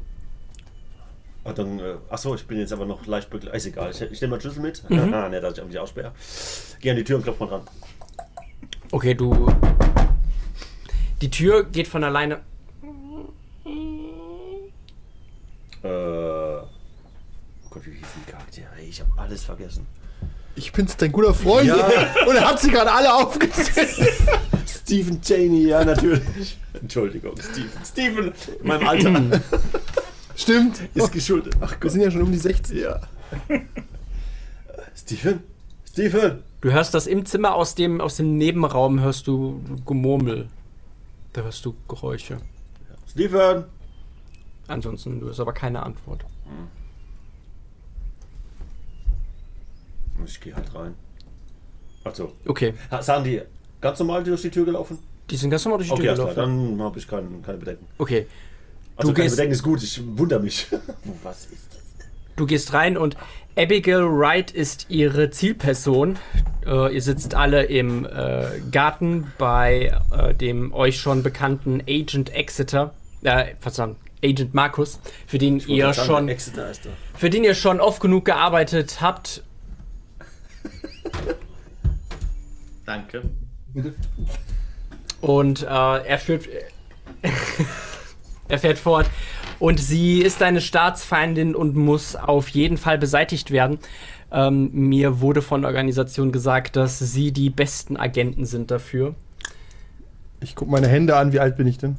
Ah, 1.45 1.53
dann, 1.55 1.79
äh, 1.79 1.95
achso, 2.11 2.35
ich 2.35 2.47
bin 2.47 2.59
jetzt 2.59 2.73
aber 2.73 2.85
noch 2.85 3.07
leicht 3.07 3.31
begleitet. 3.31 3.57
Ist 3.57 3.67
egal, 3.67 3.91
ich, 3.91 4.03
ich 4.03 4.21
nehme 4.21 4.33
meinen 4.33 4.41
Schlüssel 4.43 4.61
mit. 4.61 4.89
Mhm. 4.91 5.11
Ne, 5.31 5.41
dass 5.41 5.57
ich 5.57 5.65
mich 5.65 5.79
aussperre. 5.79 6.13
Geh 6.81 6.91
an 6.91 6.97
die 6.97 7.05
Tür 7.05 7.17
und 7.17 7.23
klopf 7.23 7.41
mal 7.41 7.47
dran. 7.47 7.63
Okay, 8.93 9.15
du. 9.15 9.51
Die 11.23 11.31
Tür 11.31 11.65
geht 11.65 11.89
von 11.89 12.05
alleine. 12.05 12.41
Äh. 15.83 15.89
Oh 15.89 16.67
Gott, 17.71 17.87
wie 17.87 17.93
hieß 17.93 18.09
die 18.27 18.31
Charaktere? 18.31 18.69
Ey, 18.79 18.89
ich 18.89 19.01
habe 19.01 19.11
alles 19.17 19.45
vergessen. 19.45 19.87
Ich 20.57 20.73
bin's, 20.73 20.97
dein 20.97 21.13
guter 21.13 21.33
Freund. 21.35 21.69
Ja. 21.69 21.77
Und 22.27 22.35
er 22.37 22.49
hat 22.49 22.61
sie 22.61 22.71
gerade 22.71 22.93
alle 22.93 23.15
aufgezählt. 23.15 23.89
Stephen 24.67 25.21
Cheney, 25.23 25.69
ja, 25.69 25.85
natürlich. 25.85 26.59
Entschuldigung, 26.81 27.35
Stephen. 27.41 27.71
Stephen, 27.85 28.33
in 28.61 28.67
meinem 28.67 28.89
Alter. 28.89 29.41
Stimmt. 30.37 30.81
ist 30.95 31.13
geschuldet. 31.13 31.55
Ach 31.61 31.71
Wir 31.73 31.79
Gott. 31.79 31.91
sind 31.93 32.01
ja 32.03 32.11
schon 32.11 32.23
um 32.23 32.33
die 32.33 32.39
60. 32.39 32.79
Ja. 32.79 33.01
Stephen? 34.97 35.41
Stephen? 35.89 36.43
Du 36.61 36.71
hörst 36.73 36.95
das 36.95 37.07
im 37.07 37.25
Zimmer 37.27 37.55
aus 37.55 37.75
dem, 37.75 38.01
aus 38.01 38.17
dem 38.17 38.37
Nebenraum, 38.37 39.01
hörst 39.01 39.27
du 39.27 39.63
Gemurmel. 39.87 40.49
Da 41.33 41.43
hörst 41.43 41.65
du 41.65 41.75
Geräusche. 41.89 42.39
Stephen? 43.11 43.65
Ansonsten, 44.67 45.21
du 45.21 45.29
hast 45.29 45.41
aber 45.41 45.53
keine 45.53 45.83
Antwort. 45.83 46.25
Ich 50.27 50.41
gehe 50.41 50.55
halt 50.55 50.75
rein. 50.75 50.95
Also, 52.05 52.33
Okay, 52.47 52.75
sagen 53.01 53.25
die 53.25 53.43
ganz 53.81 53.99
normal 53.99 54.25
durch 54.25 54.43
die 54.43 54.51
Tür 54.51 54.65
gelaufen? 54.65 54.99
die 55.31 55.37
sind 55.37 55.51
ganz 55.51 55.65
normal 55.65 55.79
durch 55.79 55.89
die 55.89 55.93
Okay, 55.95 56.03
Tür 56.07 56.15
klar, 56.15 56.35
gelaufen. 56.35 56.77
dann 56.79 56.83
habe 56.87 56.99
ich 56.99 57.07
kein, 57.07 57.43
keine 57.43 57.59
Bedenken. 57.59 57.87
Okay, 57.99 58.27
Also 58.97 59.11
Du 59.11 59.15
keine 59.15 59.25
gehst- 59.27 59.37
Bedenken 59.37 59.53
ist 59.53 59.63
gut, 59.63 59.83
ich 59.83 60.03
wundere 60.17 60.41
mich. 60.41 60.67
Was 61.23 61.45
ist 61.47 61.69
das? 61.71 61.81
du 62.37 62.47
gehst 62.47 62.73
rein 62.73 62.97
und 62.97 63.17
Abigail 63.57 64.03
Wright 64.05 64.51
ist 64.51 64.87
ihre 64.89 65.31
Zielperson. 65.31 66.17
Äh, 66.67 66.95
ihr 66.95 67.03
sitzt 67.03 67.35
alle 67.35 67.65
im 67.65 68.07
äh, 68.07 68.47
Garten 68.71 69.31
bei 69.39 69.93
äh, 70.11 70.35
dem 70.35 70.73
euch 70.73 70.99
schon 70.99 71.23
bekannten 71.23 71.83
Agent 71.87 72.33
Exeter. 72.35 72.95
Äh, 73.23 73.55
verdammt, 73.61 73.99
Agent 74.25 74.55
Markus, 74.55 75.01
für 75.27 75.37
den 75.39 75.59
ihr 75.61 75.93
schon 75.93 76.29
Exeter 76.29 76.71
ist 76.71 76.87
da. 76.87 76.91
für 77.15 77.29
den 77.29 77.45
ihr 77.45 77.55
schon 77.55 77.79
oft 77.81 78.01
genug 78.01 78.25
gearbeitet 78.25 79.01
habt. 79.03 79.43
Danke. 82.87 83.23
Und 85.21 85.63
äh, 85.63 85.67
er 85.67 86.19
führt. 86.19 86.49
er 88.49 88.59
fährt 88.59 88.79
fort. 88.79 89.09
Und 89.59 89.79
sie 89.79 90.23
ist 90.23 90.43
eine 90.43 90.61
Staatsfeindin 90.61 91.55
und 91.55 91.77
muss 91.77 92.17
auf 92.17 92.49
jeden 92.49 92.79
Fall 92.79 92.99
beseitigt 92.99 93.51
werden. 93.51 93.79
Ähm, 94.33 94.71
mir 94.73 95.21
wurde 95.21 95.43
von 95.43 95.63
der 95.63 95.69
Organisation 95.69 96.33
gesagt, 96.33 96.77
dass 96.77 96.99
sie 96.99 97.33
die 97.33 97.51
besten 97.51 97.97
Agenten 97.97 98.47
sind 98.47 98.71
dafür. 98.71 99.15
Ich 100.41 100.57
guck 100.57 100.71
meine 100.71 100.89
Hände 100.89 101.17
an, 101.17 101.33
wie 101.33 101.41
alt 101.41 101.57
bin 101.57 101.67
ich 101.67 101.79
denn? 101.79 101.99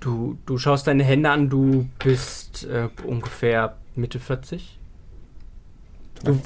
Du, 0.00 0.38
du 0.46 0.58
schaust 0.58 0.86
deine 0.86 1.04
Hände 1.04 1.30
an, 1.30 1.48
du 1.48 1.88
bist 1.98 2.66
äh, 2.66 2.88
ungefähr 3.04 3.76
Mitte 3.94 4.18
40. 4.18 4.77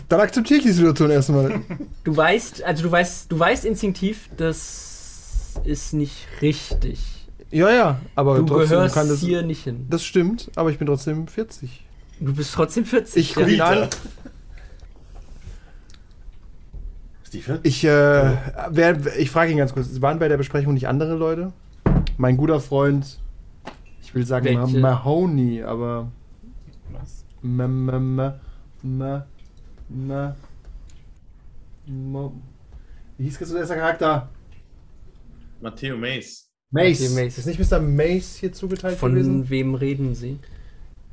Dann 0.09 0.21
akzeptiere 0.21 0.59
ich 0.59 0.65
die 0.67 0.73
Situation 0.73 1.11
erstmal. 1.11 1.61
Du 2.05 2.17
weißt, 2.17 2.63
also 2.65 2.83
du 2.83 2.91
weißt, 2.91 3.31
du 3.31 3.39
weißt 3.39 3.65
instinktiv, 3.65 4.29
das 4.37 5.53
ist 5.65 5.93
nicht 5.95 6.27
richtig. 6.43 7.29
ja, 7.51 7.71
ja, 7.71 8.01
aber 8.17 8.39
Du 8.39 8.45
trotzdem 8.47 8.71
gehörst 8.71 8.95
kann 8.95 9.09
das. 9.09 9.21
hier 9.21 9.43
nicht 9.43 9.63
hin. 9.65 9.87
Das 9.89 10.03
stimmt, 10.05 10.51
aber 10.57 10.71
ich 10.71 10.79
bin 10.79 10.87
trotzdem 10.87 11.27
40. 11.29 11.85
Du 12.21 12.35
bist 12.35 12.53
trotzdem 12.55 12.85
40. 12.85 13.17
Ich 13.17 13.35
guck 13.35 13.49
ihn 13.49 13.61
an. 13.61 13.89
Stephen? 17.27 17.61
Ich, 17.63 17.85
äh, 17.85 18.37
wer, 18.71 19.17
ich 19.17 19.31
frage 19.31 19.53
ihn 19.53 19.59
ganz 19.59 19.73
kurz, 19.73 20.01
waren 20.01 20.19
bei 20.19 20.29
der 20.29 20.37
Besprechung 20.37 20.75
nicht 20.75 20.89
andere 20.89 21.15
Leute? 21.15 21.53
Mein 22.19 22.37
guter 22.37 22.61
Freund, 22.61 23.19
ich 24.03 24.15
will 24.15 24.27
sagen 24.27 24.45
Welche? 24.45 24.79
Mahoney, 24.79 25.63
aber 25.63 26.11
Was? 26.93 27.25
Ma, 27.41 27.67
ma, 27.67 27.99
ma, 27.99 28.35
ma, 28.83 29.27
ma, 29.95 30.37
ma, 31.87 32.33
wie 33.19 33.25
hieß 33.25 33.41
jetzt 33.41 33.53
der 33.55 33.65
Charakter? 33.77 34.29
Matteo 35.61 35.97
Mace. 35.97 36.49
Mace. 36.71 37.01
Matteo 37.01 37.25
Mace. 37.25 37.39
Ist 37.39 37.47
nicht 37.47 37.71
Mr. 37.71 37.81
Mace 37.81 38.37
hier 38.37 38.53
zugeteilt 38.53 38.99
Von 38.99 39.13
gewesen? 39.13 39.51
wem 39.51 39.75
reden 39.75 40.15
Sie? 40.15 40.39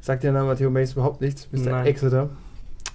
Sagt 0.01 0.23
der 0.23 0.31
Name 0.31 0.47
Matteo 0.47 0.69
Mace 0.69 0.93
überhaupt 0.93 1.21
nichts? 1.21 1.47
Mr. 1.51 1.69
Nein. 1.69 1.85
Exeter. 1.85 2.29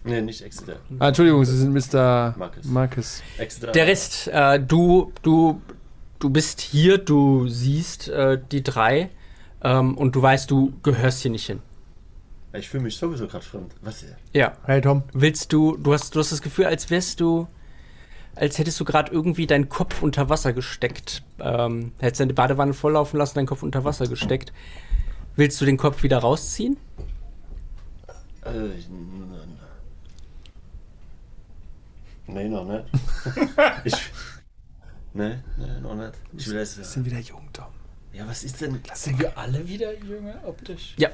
Nee, 0.05 0.21
nicht 0.21 0.43
Exeter. 0.43 0.77
Ah, 0.99 1.09
Entschuldigung, 1.09 1.45
Sie 1.45 1.57
sind 1.57 1.73
Mr. 1.73 2.35
Marcus. 2.37 2.65
Marcus. 2.65 3.23
Exeter. 3.39 3.73
Der 3.73 3.87
Rest, 3.87 4.29
äh, 4.29 4.61
du, 4.61 5.13
du, 5.23 5.63
du 6.19 6.31
bist 6.31 6.61
hier, 6.61 6.99
du 6.99 7.49
siehst 7.49 8.09
äh, 8.09 8.39
die 8.53 8.63
drei 8.63 9.11
ähm, 9.63 9.97
und 9.97 10.15
du 10.15 10.21
weißt, 10.21 10.51
du 10.51 10.73
gehörst 10.83 11.23
hier 11.23 11.31
nicht 11.31 11.47
hin. 11.47 11.61
Ich 12.57 12.69
fühle 12.69 12.85
mich 12.85 12.97
sowieso 12.97 13.27
gerade 13.27 13.45
fremd. 13.45 13.75
Was? 13.83 14.05
Ja. 14.33 14.53
Hey 14.65 14.81
Tom. 14.81 15.03
Willst 15.13 15.53
du, 15.53 15.77
du 15.77 15.93
hast, 15.93 16.15
du 16.15 16.21
hast 16.21 16.31
das 16.31 16.41
Gefühl, 16.41 16.67
als 16.67 16.89
wärst 16.89 17.19
du, 17.19 17.49
als 18.37 18.59
hättest 18.59 18.79
du 18.79 18.85
gerade 18.85 19.11
irgendwie 19.13 19.47
deinen 19.47 19.69
Kopf 19.69 20.03
unter 20.03 20.29
Wasser 20.29 20.53
gesteckt. 20.53 21.25
Ähm, 21.41 21.93
hättest 21.99 22.21
deine 22.21 22.33
Badewanne 22.33 22.73
volllaufen 22.73 23.19
lassen, 23.19 23.35
deinen 23.35 23.47
Kopf 23.47 23.65
unter 23.65 23.85
Wasser 23.85 24.07
gesteckt. 24.07 24.53
Willst 25.35 25.61
du 25.61 25.65
den 25.65 25.77
Kopf 25.77 26.05
wieder 26.05 26.19
rausziehen? 26.19 26.77
Äh, 28.45 28.51
nee, 32.29 32.49
noch 32.49 32.65
nicht. 32.67 32.85
ich. 33.85 34.11
Nee, 35.13 35.39
nee, 35.59 35.81
noch 35.83 35.97
nicht. 35.97 36.13
Ich 36.37 36.49
will 36.49 36.59
jetzt. 36.59 36.85
sind 36.85 37.05
wieder 37.05 37.19
jung, 37.19 37.49
Tom. 37.53 37.67
Ja, 38.13 38.29
was 38.29 38.45
ist 38.45 38.61
denn. 38.61 38.81
Sind 38.95 39.19
wir 39.19 39.37
alle 39.37 39.67
wieder 39.67 39.93
jünger 39.99 40.37
optisch? 40.47 40.95
Ja. 40.99 41.11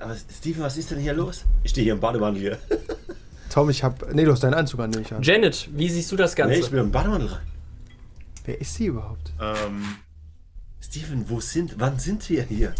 Aber 0.00 0.16
Steven, 0.16 0.62
was 0.62 0.76
ist 0.78 0.90
denn 0.90 0.98
hier 0.98 1.12
los? 1.12 1.44
Ich 1.62 1.70
stehe 1.70 1.84
hier 1.84 1.92
im 1.92 2.00
Bademantel 2.00 2.40
hier. 2.40 2.58
Tom, 3.50 3.68
ich 3.68 3.84
hab. 3.84 4.12
Nee, 4.14 4.24
du 4.24 4.32
hast 4.32 4.42
deinen 4.42 4.54
Anzug 4.54 4.80
an, 4.80 4.90
nehme 4.90 5.02
ich 5.02 5.12
an. 5.12 5.22
Janet, 5.22 5.68
wie 5.72 5.88
siehst 5.88 6.10
du 6.10 6.16
das 6.16 6.34
Ganze? 6.34 6.54
Nee, 6.54 6.60
ich 6.60 6.70
bin 6.70 6.80
im 6.80 6.90
Bademantel 6.90 7.28
rein. 7.28 7.46
Wer 8.46 8.60
ist 8.60 8.74
sie 8.74 8.86
überhaupt? 8.86 9.32
Ähm, 9.40 9.96
Steven, 10.80 11.28
wo 11.28 11.40
sind. 11.40 11.78
Wann 11.78 11.98
sind 11.98 12.28
wir 12.30 12.42
hier? 12.44 12.74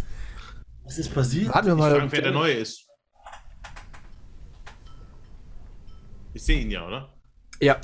Was 0.85 0.99
ist 0.99 1.12
passiert? 1.12 1.49
Warten 1.55 1.67
wir 1.67 1.75
ich 1.75 1.79
mal. 1.79 1.95
frage, 1.95 2.12
wer 2.12 2.23
der 2.23 2.33
Neue 2.33 2.55
ist. 2.55 2.87
Ich 6.33 6.43
sehe 6.43 6.61
ihn 6.61 6.71
ja, 6.71 6.87
oder? 6.87 7.12
Ja. 7.61 7.77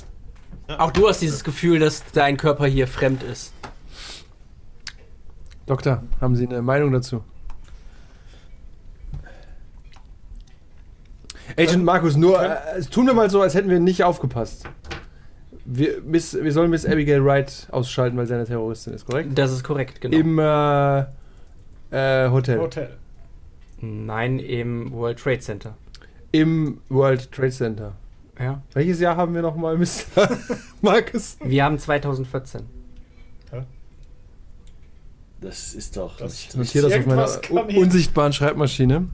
Ja. 0.67 0.79
Auch 0.79 0.91
du 0.91 1.07
hast 1.07 1.21
dieses 1.21 1.43
Gefühl, 1.43 1.79
dass 1.79 2.03
dein 2.13 2.37
Körper 2.37 2.65
hier 2.65 2.87
fremd 2.87 3.21
ist. 3.23 3.53
Doktor, 5.65 6.03
haben 6.19 6.35
Sie 6.35 6.47
eine 6.47 6.61
Meinung 6.61 6.91
dazu? 6.91 7.23
Agent 11.57 11.83
Markus, 11.83 12.15
nur 12.15 12.41
äh, 12.41 12.81
tun 12.91 13.07
wir 13.07 13.13
mal 13.13 13.29
so, 13.29 13.41
als 13.41 13.53
hätten 13.55 13.69
wir 13.69 13.79
nicht 13.79 14.03
aufgepasst. 14.03 14.63
Wir, 15.65 16.01
Miss, 16.05 16.33
wir 16.33 16.51
sollen 16.53 16.69
Miss 16.69 16.85
Abigail 16.85 17.23
Wright 17.25 17.67
ausschalten, 17.71 18.17
weil 18.17 18.25
sie 18.27 18.35
eine 18.35 18.45
Terroristin 18.45 18.93
ist, 18.93 19.05
korrekt? 19.05 19.31
Das 19.37 19.51
ist 19.51 19.63
korrekt, 19.63 19.99
genau. 19.99 20.15
Im 20.17 20.39
äh, 20.39 20.99
äh, 21.91 22.29
Hotel. 22.29 22.59
Hotel. 22.59 22.89
Nein, 23.81 24.39
im 24.39 24.91
World 24.93 25.19
Trade 25.19 25.39
Center. 25.39 25.75
Im 26.31 26.79
World 26.89 27.31
Trade 27.31 27.51
Center. 27.51 27.93
Ja. 28.39 28.61
Welches 28.73 28.99
Jahr 28.99 29.17
haben 29.17 29.33
wir 29.33 29.41
nochmal, 29.41 29.77
Mr. 29.77 30.29
Markus? 30.81 31.37
Wir 31.43 31.63
haben 31.63 31.77
2014. 31.79 32.61
Das 35.39 35.73
ist 35.75 35.95
doch. 35.97 36.17
Das- 36.17 36.33
Ich 36.49 36.55
notiere 36.55 36.89
das 36.89 36.99
auf 36.99 37.49
meiner 37.51 37.77
unsichtbaren 37.77 38.33
Schreibmaschine. 38.33 39.07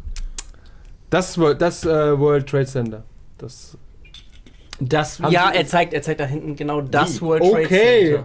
Das, 1.13 1.39
das 1.59 1.85
äh, 1.85 2.17
World 2.19 2.47
Trade 2.49 2.65
Center. 2.65 3.03
Das 3.37 3.77
Das, 4.79 5.19
Haben 5.19 5.31
ja, 5.31 5.49
Sie- 5.51 5.57
er 5.59 5.67
zeigt, 5.67 5.93
er 5.93 6.01
zeigt 6.01 6.19
da 6.19 6.25
hinten 6.25 6.55
genau 6.55 6.81
das 6.81 7.17
Wie? 7.17 7.25
World 7.25 7.43
Trade 7.43 7.65
Okay. 7.65 8.05
Center. 8.13 8.23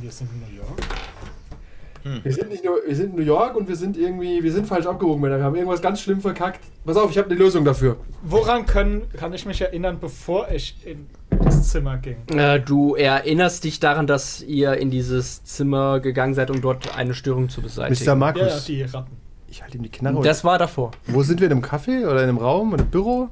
Wir 0.00 0.10
sind 0.12 0.30
in 0.32 0.40
New 0.40 0.56
York. 0.62 2.24
Wir 2.24 2.32
sind 2.32 2.50
nicht 2.50 2.64
nur, 2.64 2.76
wir 2.86 2.94
sind 2.94 3.10
in 3.10 3.16
New 3.16 3.22
York 3.26 3.56
und 3.56 3.68
wir 3.68 3.74
sind 3.74 3.96
irgendwie, 3.96 4.42
wir 4.42 4.52
sind 4.52 4.66
falsch 4.66 4.86
abgewogen, 4.86 5.20
Männer. 5.20 5.38
Wir 5.38 5.44
haben 5.44 5.56
irgendwas 5.56 5.82
ganz 5.82 6.00
schlimm 6.00 6.20
verkackt. 6.20 6.60
Pass 6.86 6.96
auf, 6.96 7.10
ich 7.10 7.18
habe 7.18 7.28
eine 7.28 7.38
Lösung 7.38 7.64
dafür. 7.64 7.96
Woran 8.22 8.64
können, 8.64 9.02
kann 9.16 9.34
ich 9.34 9.44
mich 9.44 9.60
erinnern, 9.60 9.98
bevor 10.00 10.48
ich 10.50 10.76
in 10.86 11.08
das 11.42 11.68
Zimmer 11.70 11.98
ging? 11.98 12.16
Äh, 12.32 12.60
du 12.60 12.94
erinnerst 12.94 13.64
dich 13.64 13.80
daran, 13.80 14.06
dass 14.06 14.40
ihr 14.42 14.74
in 14.74 14.90
dieses 14.92 15.42
Zimmer 15.44 15.98
gegangen 16.00 16.34
seid, 16.34 16.50
um 16.50 16.60
dort 16.62 16.96
eine 16.96 17.12
Störung 17.12 17.48
zu 17.48 17.60
beseitigen. 17.60 18.08
Mr. 18.08 18.14
Markus, 18.14 18.42
ja, 18.68 18.74
die 18.74 18.82
Ratten. 18.84 19.27
Ich 19.50 19.62
halte 19.62 19.76
ihm 19.76 19.82
die 19.82 19.88
Knarre. 19.90 20.22
Das 20.22 20.44
war 20.44 20.58
davor. 20.58 20.90
Wo 21.06 21.22
sind 21.22 21.40
wir? 21.40 21.46
In 21.46 21.52
einem 21.52 21.64
Café 21.64 22.04
oder 22.06 22.22
in 22.22 22.28
einem 22.28 22.38
Raum? 22.38 22.74
In 22.74 22.80
einem 22.80 22.90
Büro? 22.90 23.28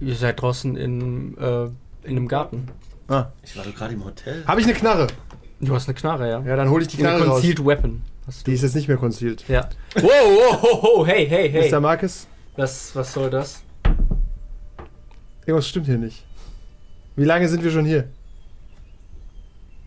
Ihr 0.00 0.14
seid 0.14 0.40
draußen 0.40 0.76
in, 0.76 1.36
äh, 1.38 1.64
in 2.04 2.16
einem 2.16 2.28
Garten. 2.28 2.68
Ah. 3.08 3.26
Ich 3.42 3.56
war 3.56 3.64
doch 3.64 3.74
gerade 3.74 3.94
im 3.94 4.04
Hotel. 4.04 4.44
Habe 4.46 4.60
ich 4.60 4.66
eine 4.66 4.74
Knarre? 4.74 5.06
Du 5.60 5.74
hast 5.74 5.88
eine 5.88 5.94
Knarre, 5.94 6.28
ja? 6.28 6.40
Ja, 6.40 6.56
dann 6.56 6.70
hole 6.70 6.82
ich 6.82 6.88
die 6.88 6.98
eine 6.98 7.08
Knarre 7.16 7.30
raus. 7.30 7.40
Concealed 7.40 7.66
Weapon. 7.66 8.02
Hast 8.26 8.46
du. 8.46 8.50
Die 8.50 8.54
ist 8.54 8.62
jetzt 8.62 8.74
nicht 8.76 8.88
mehr 8.88 8.96
concealed. 8.96 9.44
Ja. 9.48 9.68
Wow, 9.94 10.02
wow, 10.04 10.62
wow, 10.62 10.82
wow, 10.82 11.06
hey, 11.06 11.26
hey, 11.26 11.50
hey. 11.50 11.70
Mr. 11.70 11.80
Markus, 11.80 12.26
Was, 12.56 12.94
was 12.94 13.12
soll 13.12 13.30
das? 13.30 13.62
irgendwas 15.46 15.66
stimmt 15.66 15.86
hier 15.86 15.96
nicht. 15.96 16.24
Wie 17.16 17.24
lange 17.24 17.48
sind 17.48 17.64
wir 17.64 17.70
schon 17.70 17.86
hier? 17.86 18.08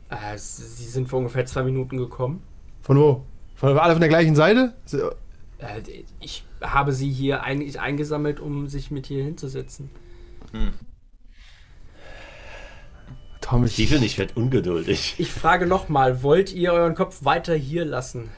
Äh, 0.09 0.37
sie 0.37 0.85
sind 0.85 1.07
vor 1.07 1.19
ungefähr 1.19 1.45
zwei 1.45 1.63
Minuten 1.63 1.97
gekommen. 1.97 2.41
Von 2.81 2.97
wo? 2.97 3.23
Von 3.55 3.77
alle 3.77 3.93
von 3.93 4.01
der 4.01 4.09
gleichen 4.09 4.35
Seite? 4.35 4.73
Ich 6.19 6.43
habe 6.61 6.91
sie 6.91 7.11
hier 7.11 7.43
eigentlich 7.43 7.79
eingesammelt, 7.79 8.39
um 8.39 8.67
sich 8.67 8.91
mit 8.91 9.05
hier 9.07 9.23
hinzusetzen. 9.23 9.89
Tom, 13.41 13.65
ich, 13.65 13.73
Steven, 13.73 14.01
ich 14.03 14.17
werde 14.17 14.33
ungeduldig. 14.35 15.15
Ich 15.17 15.31
frage 15.31 15.67
nochmal, 15.67 16.23
wollt 16.23 16.53
ihr 16.53 16.73
euren 16.73 16.95
Kopf 16.95 17.23
weiter 17.23 17.55
hier 17.55 17.85
lassen? 17.85 18.29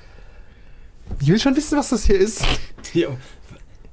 ich 1.20 1.28
will 1.28 1.40
schon 1.40 1.56
wissen, 1.56 1.78
was 1.78 1.90
das 1.90 2.06
hier 2.06 2.20
ist. 2.20 2.46
Ja. 2.94 3.08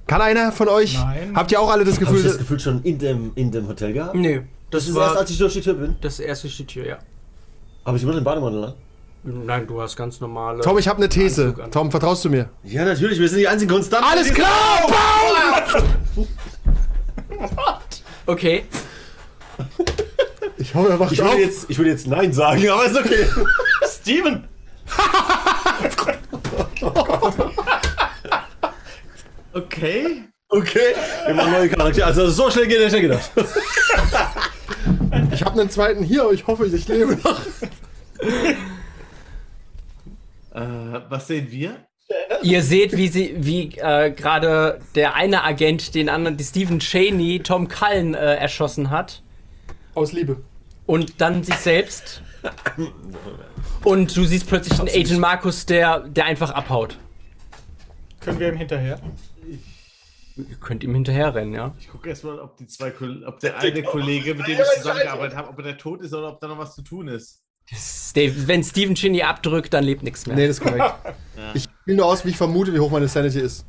Kann 0.07 0.21
einer 0.21 0.53
von 0.53 0.69
euch? 0.69 0.95
Nein. 0.99 1.35
Habt 1.35 1.53
ihr 1.53 1.61
auch 1.61 1.71
alle 1.71 1.85
das 1.85 1.95
Habe 1.95 2.05
ich 2.05 2.11
Gefühl, 2.11 2.23
das 2.25 2.37
Gefühl 2.37 2.61
schon 2.61 2.83
in 2.83 2.99
dem, 2.99 3.33
in 3.37 3.51
dem 3.51 3.67
Hotel 3.67 3.95
gehabt? 3.95 4.15
Nö. 4.15 4.43
Das 4.71 4.87
ist 4.87 4.97
erst, 4.97 5.17
als 5.17 5.31
ich 5.31 5.39
durch 5.39 5.55
die 5.55 5.61
Tür 5.63 5.75
bin. 5.75 5.97
das 6.03 6.21
erste 6.21 6.51
steht 6.51 6.69
Tür, 6.69 6.87
ja. 6.87 6.99
Aber 7.85 7.97
ich 7.97 8.03
immer 8.03 8.13
den 8.13 8.25
Bademantel 8.25 8.65
an. 8.65 8.75
Nein, 9.23 9.67
du 9.67 9.81
hast 9.83 9.97
ganz 9.97 10.21
normale. 10.21 10.62
Tom, 10.62 10.79
ich 10.79 10.89
habe 10.89 10.97
eine 10.99 11.09
These. 11.09 11.55
Tom, 11.71 11.91
vertraust 11.91 12.25
du 12.25 12.31
mir? 12.31 12.49
Ja, 12.65 12.85
natürlich, 12.85 13.19
wir 13.19 13.29
sind 13.29 13.39
die 13.41 13.49
einzigen 13.49 13.71
Konstanten. 13.71 14.09
Alles 14.09 14.33
klar! 14.33 14.87
Baum! 14.87 16.27
Okay. 18.27 18.65
Ich 20.57 20.75
hoffe, 20.75 20.91
er 20.91 21.00
wacht 21.00 21.11
Ich 21.12 21.21
auf. 21.21 21.31
würde, 21.33 21.43
jetzt, 21.43 21.69
ich 21.69 21.79
würde 21.79 21.91
jetzt 21.91 22.07
Nein 22.07 22.33
sagen, 22.33 22.69
aber 22.69 22.85
ist 22.87 22.97
okay. 22.97 23.27
Steven! 23.89 24.45
Okay. 29.53 30.25
Okay, 30.49 30.95
wir 31.27 31.35
machen 31.35 31.53
neue 31.53 31.69
Charaktere. 31.69 32.07
Also 32.07 32.29
so 32.29 32.50
schnell 32.50 32.67
geht 32.67 32.81
der 32.81 32.89
schnell 32.89 33.03
gedacht. 33.03 33.31
Ich 35.33 35.43
habe 35.45 35.61
einen 35.61 35.71
zweiten 35.71 36.03
hier, 36.03 36.23
aber 36.23 36.33
ich 36.33 36.47
hoffe, 36.47 36.67
ich 36.67 36.89
lebe 36.89 37.17
noch. 37.23 37.41
Äh, 40.52 40.61
was 41.09 41.26
sehen 41.26 41.50
wir? 41.50 41.87
Ihr 42.42 42.62
seht, 42.62 42.97
wie 42.97 43.09
sie, 43.09 43.35
wie 43.38 43.76
äh, 43.78 44.11
gerade 44.11 44.80
der 44.95 45.14
eine 45.14 45.45
Agent 45.45 45.95
den 45.95 46.09
anderen, 46.09 46.37
die 46.37 46.45
Stephen 46.45 46.80
Cheney, 46.80 47.40
Tom 47.40 47.69
Cullen 47.69 48.14
äh, 48.14 48.35
erschossen 48.35 48.90
hat. 48.90 49.23
Aus 49.95 50.12
Liebe. 50.12 50.42
Und 50.87 51.21
dann 51.21 51.45
sich 51.45 51.57
selbst. 51.57 52.23
Und 53.85 54.16
du 54.16 54.25
siehst 54.25 54.49
plötzlich 54.49 54.78
einen 54.80 54.88
Agent 54.88 55.21
Markus, 55.21 55.66
der, 55.66 56.00
der 56.00 56.25
einfach 56.25 56.50
abhaut. 56.50 56.99
Können 58.21 58.40
wir 58.40 58.49
ihm 58.49 58.57
hinterher? 58.57 59.00
Ihr 60.37 60.57
könnt 60.57 60.83
ihm 60.83 60.95
hinterherrennen, 60.95 61.54
ja. 61.54 61.75
Ich 61.78 61.88
gucke 61.88 62.09
erstmal, 62.09 62.38
ob 62.40 62.57
die 62.57 62.66
zwei, 62.66 62.92
ob 63.26 63.40
der 63.40 63.59
eine 63.59 63.83
Kollege, 63.83 64.35
mit 64.35 64.47
dem 64.47 64.59
ich 64.59 64.78
zusammengearbeitet 64.78 65.37
habe, 65.37 65.49
ob 65.50 65.59
er 65.59 65.64
der 65.64 65.78
tot 65.78 66.00
ist 66.02 66.14
oder 66.14 66.28
ob 66.28 66.40
da 66.40 66.49
noch 66.49 66.59
was 66.59 66.75
zu 66.75 66.83
tun 66.83 67.09
ist. 67.09 67.42
Steve, 67.75 68.49
wenn 68.49 68.65
Stephen 68.65 68.95
Cheney 68.95 69.23
abdrückt, 69.23 69.73
dann 69.73 69.85
lebt 69.85 70.03
nichts 70.03 70.27
mehr. 70.27 70.37
Nee, 70.37 70.47
das 70.49 70.59
ist 70.59 70.62
korrekt. 70.65 70.95
Ich 71.55 71.65
spiele 71.65 71.99
nur 71.99 72.07
aus, 72.07 72.25
wie 72.25 72.31
ich 72.31 72.37
vermute, 72.37 72.75
wie 72.75 72.81
hoch 72.81 72.91
meine 72.91 73.09
Sanity 73.09 73.41
ist. 73.41 73.65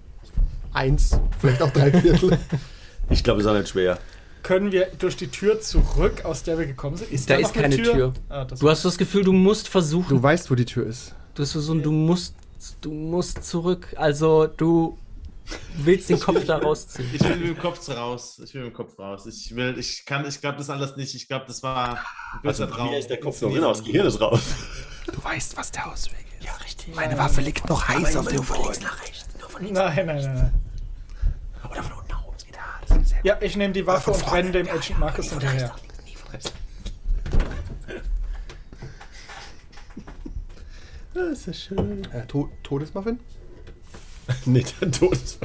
Eins, 0.74 1.20
vielleicht 1.40 1.62
auch 1.62 1.72
drei 1.72 1.92
Viertel. 1.92 2.38
Ich 3.10 3.24
glaube, 3.24 3.42
es 3.42 3.46
ist 3.46 3.52
auch 3.52 3.58
nicht 3.58 3.70
schwer. 3.70 4.00
Können 4.44 4.72
wir 4.72 4.88
durch 4.98 5.18
die 5.18 5.28
Tür 5.28 5.62
zurück, 5.62 6.26
aus 6.26 6.44
der 6.44 6.58
wir 6.58 6.66
gekommen 6.66 6.98
sind? 6.98 7.12
Ist 7.12 7.30
Da 7.30 7.36
noch 7.36 7.42
ist 7.42 7.58
eine 7.58 7.76
keine 7.76 7.84
Tür. 7.84 8.14
Ah, 8.30 8.46
das 8.46 8.60
Du 8.60 8.70
hast 8.70 8.84
das 8.84 8.98
Gefühl, 8.98 9.24
du 9.24 9.34
musst 9.34 9.68
versuchen. 9.68 10.10
Du 10.10 10.24
weißt, 10.24 10.50
wo 10.50 10.56
die 10.56 10.66
Tür 10.66 10.88
ist. 10.88 11.14
Du 11.36 11.44
hast 11.44 11.52
so 11.52 11.74
ein, 11.74 11.84
du 11.84 11.92
musst, 11.92 12.36
du 12.82 12.92
musst 12.92 13.44
zurück. 13.44 13.94
Also 13.98 14.48
du 14.48 14.98
willst 15.76 16.10
den 16.10 16.20
Kopf 16.20 16.46
da 16.46 16.58
rausziehen. 16.58 17.10
Ich 17.14 17.22
will 17.24 17.36
mit 17.38 17.48
dem 17.48 17.58
Kopf 17.60 17.88
raus. 17.90 18.42
Ich 18.44 18.54
will 18.54 18.64
mit 18.64 18.72
dem 18.74 18.76
Kopf 18.76 18.98
raus. 19.00 19.26
Ich 19.26 19.56
will, 19.56 19.78
ich 19.78 20.06
kann, 20.06 20.26
ich 20.28 20.40
glaube 20.42 20.58
das 20.58 20.70
alles 20.70 20.96
nicht. 20.96 21.14
Ich 21.16 21.28
glaube, 21.28 21.46
das 21.48 21.62
war 21.64 21.90
ein 22.34 22.42
böser 22.44 22.64
Also 22.64 22.68
bei 22.68 22.72
Traum. 22.78 22.90
mir 22.92 23.00
ist 23.00 23.10
der 23.10 23.20
Kopf 23.20 23.42
noch 23.42 23.50
drin, 23.52 23.64
aber 23.64 23.74
das 23.74 23.84
Gehirn 23.84 24.06
ist 24.08 24.22
raus. 24.22 24.42
Du 25.12 25.24
weißt, 25.24 25.58
was 25.58 25.72
der 25.72 25.92
Ausweg 25.92 26.26
ist. 26.40 26.46
Ja, 26.46 26.54
richtig. 26.58 26.96
Meine 26.96 27.18
Waffe 27.18 27.42
liegt 27.42 27.68
noch 27.70 27.88
heiß 27.88 28.16
auf 28.18 28.28
dem 28.28 28.44
Boden. 28.44 28.86
Nein, 29.60 29.74
nein, 29.74 30.06
nein, 30.06 30.24
nein. 30.24 30.54
Oder 31.70 31.84
von 31.84 31.98
unten 32.00 32.12
nach 32.12 32.24
oben 32.26 32.38
geht. 32.38 32.58
Das 32.88 32.98
ist 32.98 33.10
sehr 33.10 33.20
Ja, 33.24 33.38
ich 33.42 33.56
nehme 33.56 33.74
die 33.74 33.86
Waffe 33.86 34.12
und 34.12 34.32
renne 34.32 34.52
dem 34.52 34.68
Agent 34.70 35.00
Marcus 35.00 35.30
hinterher. 35.30 35.76
Das 41.14 41.32
ist 41.32 41.46
ja 41.48 41.54
schön. 41.54 42.08
äh, 42.14 42.26
to 42.26 42.50
Todesmuffin? 42.64 43.20
Nee, 44.46 44.66
der 44.82 44.92
Tod 44.92 45.14
ist 45.14 45.40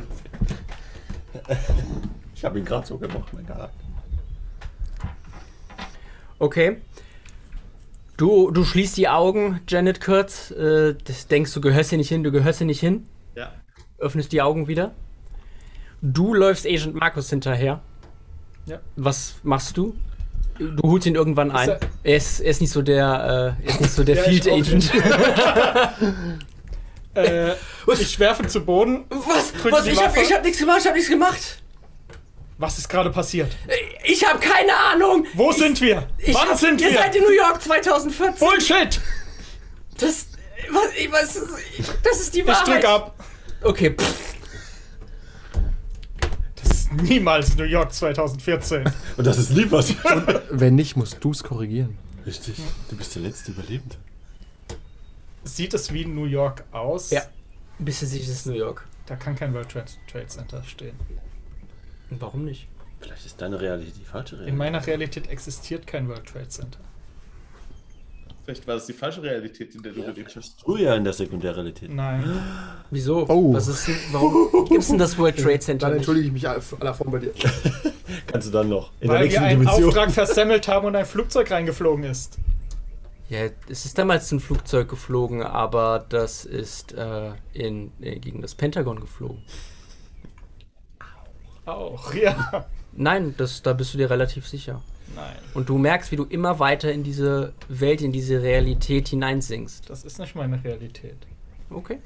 Ich 2.34 2.44
habe 2.44 2.58
ihn 2.58 2.64
gerade 2.64 2.86
so 2.86 2.98
gemacht, 2.98 3.32
mein 3.32 3.46
Charakter. 3.46 3.84
Okay. 6.38 6.78
Du, 8.16 8.50
du 8.50 8.64
schließt 8.64 8.96
die 8.96 9.08
Augen, 9.08 9.60
Janet 9.68 10.00
Kurtz. 10.00 10.50
Äh, 10.50 10.94
das 11.04 11.26
denkst 11.28 11.52
du 11.52 11.60
gehörst 11.60 11.90
hier 11.90 11.98
nicht 11.98 12.08
hin, 12.08 12.22
du 12.24 12.32
gehörst 12.32 12.58
hier 12.58 12.66
nicht 12.66 12.80
hin. 12.80 13.06
Ja. 13.34 13.52
Öffnest 13.98 14.32
die 14.32 14.40
Augen 14.42 14.68
wieder. 14.68 14.92
Du 16.02 16.34
läufst 16.34 16.66
Agent 16.66 16.94
Markus 16.94 17.30
hinterher. 17.30 17.80
Ja. 18.66 18.80
Was 18.96 19.36
machst 19.42 19.76
du? 19.76 19.94
Du 20.58 20.82
holst 20.88 21.06
ihn 21.06 21.14
irgendwann 21.14 21.50
ein. 21.50 21.68
er- 21.68 21.80
Er 22.02 22.16
ist, 22.16 22.40
er 22.40 22.50
ist 22.50 22.60
nicht 22.62 22.70
so 22.72 22.80
der, 22.82 23.56
äh, 23.60 23.64
er 23.66 23.68
ist 23.68 23.80
nicht 23.80 23.92
so 23.92 24.04
der 24.04 24.16
Ja, 24.16 24.22
Field 24.22 24.48
Agent. 24.48 24.90
Äh, 27.16 27.54
ich 27.98 28.18
werfe 28.18 28.46
zu 28.46 28.60
Boden. 28.64 29.04
Was? 29.08 29.52
Was? 29.70 29.86
Ich 29.86 30.02
hab, 30.02 30.16
ich 30.16 30.32
hab 30.32 30.44
nichts 30.44 30.58
gemacht, 30.58 30.78
ich 30.80 30.86
hab 30.86 30.94
nichts 30.94 31.08
gemacht. 31.10 31.62
Was 32.58 32.78
ist 32.78 32.88
gerade 32.88 33.10
passiert? 33.10 33.54
Ich 34.04 34.24
hab 34.26 34.40
keine 34.40 34.74
Ahnung. 34.92 35.26
Wo 35.34 35.50
ich, 35.50 35.56
sind 35.58 35.80
wir? 35.80 36.06
Ich 36.18 36.34
Wann 36.34 36.48
hab, 36.48 36.58
sind 36.58 36.80
ihr 36.80 36.90
wir? 36.90 36.98
seid 36.98 37.14
in 37.14 37.22
New 37.22 37.30
York 37.32 37.60
2014. 37.62 38.48
Bullshit! 38.48 39.00
Das, 39.98 40.26
was, 40.70 40.84
ich 40.98 41.10
weiß, 41.12 41.40
das 42.02 42.20
ist 42.20 42.34
die 42.34 42.40
Ich 42.40 42.46
Wahrheit. 42.46 42.66
drück 42.82 42.84
ab. 42.84 43.14
Okay, 43.62 43.94
pff. 43.98 44.34
Das 46.62 46.70
ist 46.78 46.92
niemals 46.92 47.56
New 47.56 47.64
York 47.64 47.92
2014. 47.92 48.84
Und 49.16 49.26
das 49.26 49.38
ist 49.38 49.50
lieb, 49.50 49.70
was 49.72 49.94
Wenn 50.50 50.74
nicht, 50.76 50.96
musst 50.96 51.18
du 51.20 51.30
es 51.32 51.42
korrigieren. 51.42 51.98
Richtig. 52.24 52.56
Du 52.90 52.96
bist 52.96 53.14
der 53.14 53.22
letzte 53.22 53.52
Überlebende. 53.52 53.96
Sieht 55.46 55.74
es 55.74 55.92
wie 55.92 56.04
New 56.04 56.24
York 56.24 56.64
aus? 56.72 57.10
Ja. 57.10 57.22
Bisschen 57.78 58.08
sich 58.08 58.28
ist 58.28 58.46
New 58.46 58.54
York. 58.54 58.84
Da 59.06 59.14
kann 59.16 59.36
kein 59.36 59.54
World 59.54 59.68
Trade, 59.68 59.86
Trade 60.10 60.26
Center 60.26 60.62
stehen. 60.64 60.96
Und 62.10 62.20
warum 62.20 62.44
nicht? 62.44 62.66
Vielleicht 63.00 63.26
ist 63.26 63.40
deine 63.40 63.60
Realität 63.60 63.94
die 64.00 64.04
falsche 64.04 64.34
In 64.34 64.40
Realität. 64.40 64.58
meiner 64.58 64.86
Realität 64.86 65.28
existiert 65.28 65.86
kein 65.86 66.08
World 66.08 66.26
Trade 66.26 66.48
Center. 66.48 66.78
Vielleicht 68.44 68.66
war 68.66 68.74
das 68.76 68.86
die 68.86 68.92
falsche 68.92 69.22
Realität, 69.22 69.74
in 69.74 69.82
der 69.82 69.92
du 69.92 70.00
Ja, 70.00 70.10
gelebt 70.10 70.34
hast. 70.34 70.62
du 70.66 70.76
ja 70.76 70.94
in 70.96 71.04
der 71.04 71.12
Sekundärrealität. 71.12 71.92
Nein. 71.92 72.24
Wieso? 72.90 73.24
Oh. 73.28 73.52
Was 73.54 73.68
ist 73.68 73.86
denn, 73.86 73.96
warum 74.12 74.64
gibt's 74.68 74.88
denn 74.88 74.98
das 74.98 75.16
World 75.18 75.36
Trade 75.36 75.58
Center 75.60 75.86
Dann 75.88 75.96
entschuldige 75.98 76.26
ich 76.26 76.32
mich 76.32 76.48
aller 76.48 76.94
Form 76.94 77.10
bei 77.12 77.18
dir. 77.18 77.32
Kannst 78.26 78.48
du 78.48 78.52
dann 78.52 78.68
noch. 78.68 78.90
In 79.00 79.08
Weil 79.08 79.14
wir 79.14 79.18
der 79.18 79.20
nächsten 79.26 79.44
einen 79.44 79.60
Dimension. 79.60 79.88
Auftrag 79.90 80.10
versemmelt 80.10 80.66
haben 80.68 80.86
und 80.86 80.96
ein 80.96 81.06
Flugzeug 81.06 81.50
reingeflogen 81.52 82.04
ist. 82.04 82.38
Ja, 83.28 83.48
es 83.68 83.84
ist 83.84 83.98
damals 83.98 84.30
ein 84.30 84.38
Flugzeug 84.38 84.88
geflogen, 84.88 85.42
aber 85.42 86.04
das 86.08 86.44
ist 86.44 86.92
äh, 86.92 87.32
in, 87.52 87.92
äh, 88.00 88.18
gegen 88.20 88.40
das 88.40 88.54
Pentagon 88.54 89.00
geflogen. 89.00 89.42
Auch, 91.64 92.14
ja. 92.14 92.66
Nein, 92.92 93.34
das, 93.36 93.62
da 93.62 93.72
bist 93.72 93.94
du 93.94 93.98
dir 93.98 94.10
relativ 94.10 94.46
sicher. 94.46 94.80
Nein, 95.14 95.36
Und 95.54 95.68
du 95.68 95.78
merkst, 95.78 96.12
wie 96.12 96.16
du 96.16 96.24
immer 96.24 96.58
weiter 96.58 96.92
in 96.92 97.02
diese 97.02 97.52
Welt, 97.68 98.00
in 98.00 98.12
diese 98.12 98.42
Realität 98.42 99.08
hineinsinkst. 99.08 99.88
das 99.88 100.04
ist 100.04 100.18
nicht 100.18 100.34
meine 100.34 100.62
Realität. 100.62 101.26
Okay. 101.70 101.98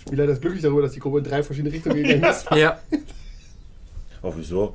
Spieler 0.00 0.24
ist 0.26 0.40
glücklich 0.40 0.62
darüber, 0.62 0.82
dass 0.82 0.92
die 0.92 1.00
Gruppe 1.00 1.18
in 1.18 1.24
drei 1.24 1.42
verschiedene 1.42 1.72
Richtungen 1.74 1.96
gegangen 2.02 2.24
ist. 2.24 2.50
Ja. 2.52 2.78
Oh, 4.22 4.32
wieso? 4.36 4.74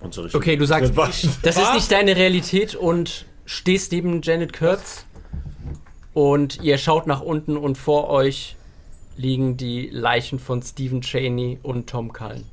Unsere 0.00 0.26
Richtung. 0.26 0.40
Okay, 0.40 0.56
du 0.56 0.64
sagst, 0.66 0.96
Was? 0.96 1.22
das 1.42 1.56
ist 1.56 1.74
nicht 1.74 1.90
deine 1.90 2.14
Realität 2.16 2.74
und 2.74 3.26
stehst 3.46 3.92
neben 3.92 4.22
Janet 4.22 4.52
Kurtz 4.52 5.04
und 6.14 6.62
ihr 6.62 6.78
schaut 6.78 7.06
nach 7.06 7.20
unten 7.20 7.56
und 7.56 7.76
vor 7.78 8.08
euch 8.08 8.56
liegen 9.16 9.56
die 9.56 9.88
Leichen 9.90 10.38
von 10.38 10.62
Stephen 10.62 11.00
Cheney 11.00 11.58
und 11.62 11.88
Tom 11.90 12.12
Cullen. 12.12 12.44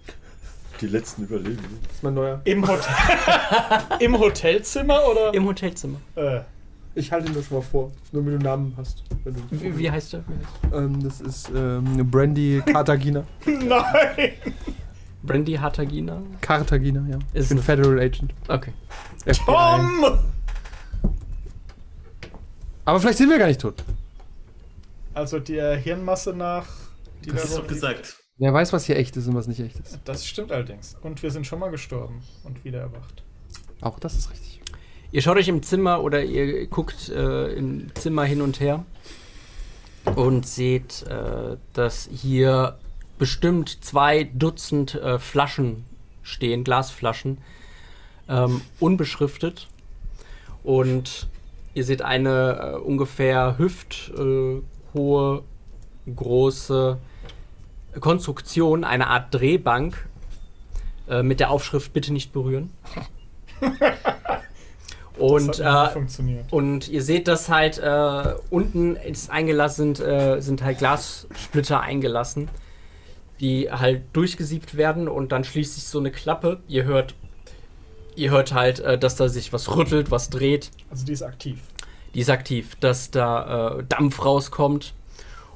Die 0.81 0.88
letzten 0.88 1.23
Überlebenden. 1.23 1.79
Das 1.84 1.93
ist 1.97 2.03
mein 2.03 2.15
neuer. 2.15 2.41
Im, 2.43 2.67
Hotel 2.67 2.93
Im 3.99 4.19
Hotelzimmer 4.19 4.99
oder? 5.10 5.34
Im 5.34 5.45
Hotelzimmer. 5.45 5.99
äh, 6.15 6.39
Ich 6.95 7.12
halte 7.12 7.27
ihn 7.29 7.36
das 7.36 7.45
schon 7.47 7.58
mal 7.60 7.63
vor. 7.63 7.91
Nur 8.12 8.25
wenn 8.25 8.31
du 8.31 8.38
einen 8.38 8.43
Namen 8.43 8.73
hast. 8.75 9.03
Wenn 9.23 9.36
du 9.36 9.41
Wie, 9.51 9.77
wie 9.77 9.91
heißt 9.91 10.15
er? 10.15 10.23
Wie 10.27 10.34
heißt 10.34 10.73
er? 10.73 10.77
Ähm, 10.79 11.03
das 11.03 11.21
ist 11.21 11.49
ähm, 11.55 12.10
Brandy 12.12 12.62
Cartagina. 12.65 13.23
nein! 13.45 14.31
Brandy 15.25 15.53
Hattagina? 15.53 16.21
Cartagina, 16.41 17.05
ja. 17.09 17.19
Ist 17.33 17.45
ich 17.45 17.49
bin 17.49 17.59
Federal 17.59 17.99
Agent. 17.99 18.33
Okay. 18.47 18.73
FBI. 19.25 19.45
Tom! 19.45 20.19
Aber 22.85 22.99
vielleicht 22.99 23.17
sind 23.17 23.29
wir 23.29 23.39
gar 23.39 23.47
nicht 23.47 23.61
tot. 23.61 23.83
Also 25.13 25.39
der 25.39 25.75
Hirnmasse 25.77 26.33
nach. 26.33 26.67
Die 27.23 27.31
Das 27.31 27.41
da 27.41 27.47
ist 27.47 27.57
doch 27.57 27.67
gesagt. 27.67 28.15
Wer 28.38 28.53
weiß, 28.53 28.73
was 28.73 28.85
hier 28.85 28.97
echt 28.97 29.15
ist 29.15 29.27
und 29.27 29.35
was 29.35 29.47
nicht 29.47 29.61
echt 29.61 29.79
ist. 29.79 29.99
Das 30.03 30.27
stimmt 30.27 30.51
allerdings. 30.51 30.95
Und 31.01 31.23
wir 31.23 31.31
sind 31.31 31.47
schon 31.47 31.59
mal 31.59 31.71
gestorben 31.71 32.21
und 32.43 32.63
wieder 32.65 32.81
erwacht. 32.81 33.23
Auch 33.81 33.97
das 33.97 34.15
ist 34.15 34.29
richtig. 34.29 34.61
Ihr 35.11 35.21
schaut 35.21 35.38
euch 35.38 35.47
im 35.47 35.63
Zimmer 35.63 36.03
oder 36.03 36.21
ihr 36.23 36.67
guckt 36.67 37.09
äh, 37.09 37.53
im 37.53 37.95
Zimmer 37.95 38.25
hin 38.25 38.41
und 38.41 38.59
her 38.59 38.83
und 40.15 40.45
seht, 40.45 41.03
äh, 41.03 41.55
dass 41.73 42.09
hier 42.11 42.77
bestimmt 43.17 43.84
zwei 43.84 44.25
Dutzend 44.25 44.95
äh, 44.95 45.19
Flaschen 45.19 45.86
stehen, 46.23 46.63
Glasflaschen, 46.63 47.38
ähm, 48.28 48.62
unbeschriftet. 48.80 49.67
Und 50.63 51.28
ihr 51.73 51.84
seht 51.84 52.01
eine 52.01 52.75
äh, 52.75 52.78
ungefähr 52.78 53.58
hüfthohe, 53.58 54.63
große 56.13 56.97
Konstruktion, 57.99 58.84
eine 58.84 59.08
Art 59.08 59.34
Drehbank 59.34 60.08
äh, 61.08 61.23
mit 61.23 61.39
der 61.39 61.51
Aufschrift 61.51 61.93
Bitte 61.93 62.12
nicht 62.13 62.34
berühren. 62.34 62.71
Und, 65.17 65.60
äh, 65.60 65.88
und 66.51 66.89
ihr 66.89 67.01
seht, 67.01 67.30
dass 67.30 67.47
halt 67.47 67.78
äh, 67.78 68.34
unten 68.49 68.97
ist 68.97 69.30
eingelassen 69.30 69.95
sind, 69.95 70.06
äh, 70.06 70.41
sind 70.41 70.62
halt 70.62 70.80
Glassplitter 70.80 71.80
eingelassen, 71.80 72.49
die 73.39 73.69
halt 73.71 74.04
durchgesiebt 74.13 74.78
werden 74.78 75.08
und 75.08 75.32
dann 75.32 75.43
schließt 75.43 75.76
sich 75.76 75.84
so 75.86 76.00
eine 76.00 76.12
Klappe. 76.12 76.62
Ihr 76.67 76.86
hört, 76.86 77.15
ihr 78.15 78.32
hört 78.32 78.54
halt, 78.54 78.80
äh, 78.80 78.98
dass 78.98 79.15
da 79.15 79.28
sich 79.30 79.52
was 79.54 79.76
rüttelt, 79.76 80.12
was 80.12 80.30
dreht. 80.30 80.71
Also 80.89 81.06
die 81.06 81.13
ist 81.13 81.24
aktiv. 81.24 81.60
Die 82.13 82.21
ist 82.21 82.30
aktiv, 82.30 82.76
dass 82.76 83.12
da 83.12 83.80
äh, 83.80 83.84
Dampf 83.84 84.24
rauskommt. 84.24 84.93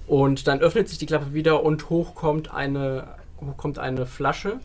Und 0.08 0.48
dann 0.48 0.60
öffnet 0.60 0.90
sich 0.90 0.98
die 0.98 1.06
Klappe 1.06 1.34
wieder 1.34 1.64
und 1.64 1.90
hoch 1.90 2.16
kommt 2.16 2.52
eine, 2.52 3.16
hoch 3.40 3.56
kommt 3.56 3.80
eine 3.80 4.06
Flasche. 4.06 4.60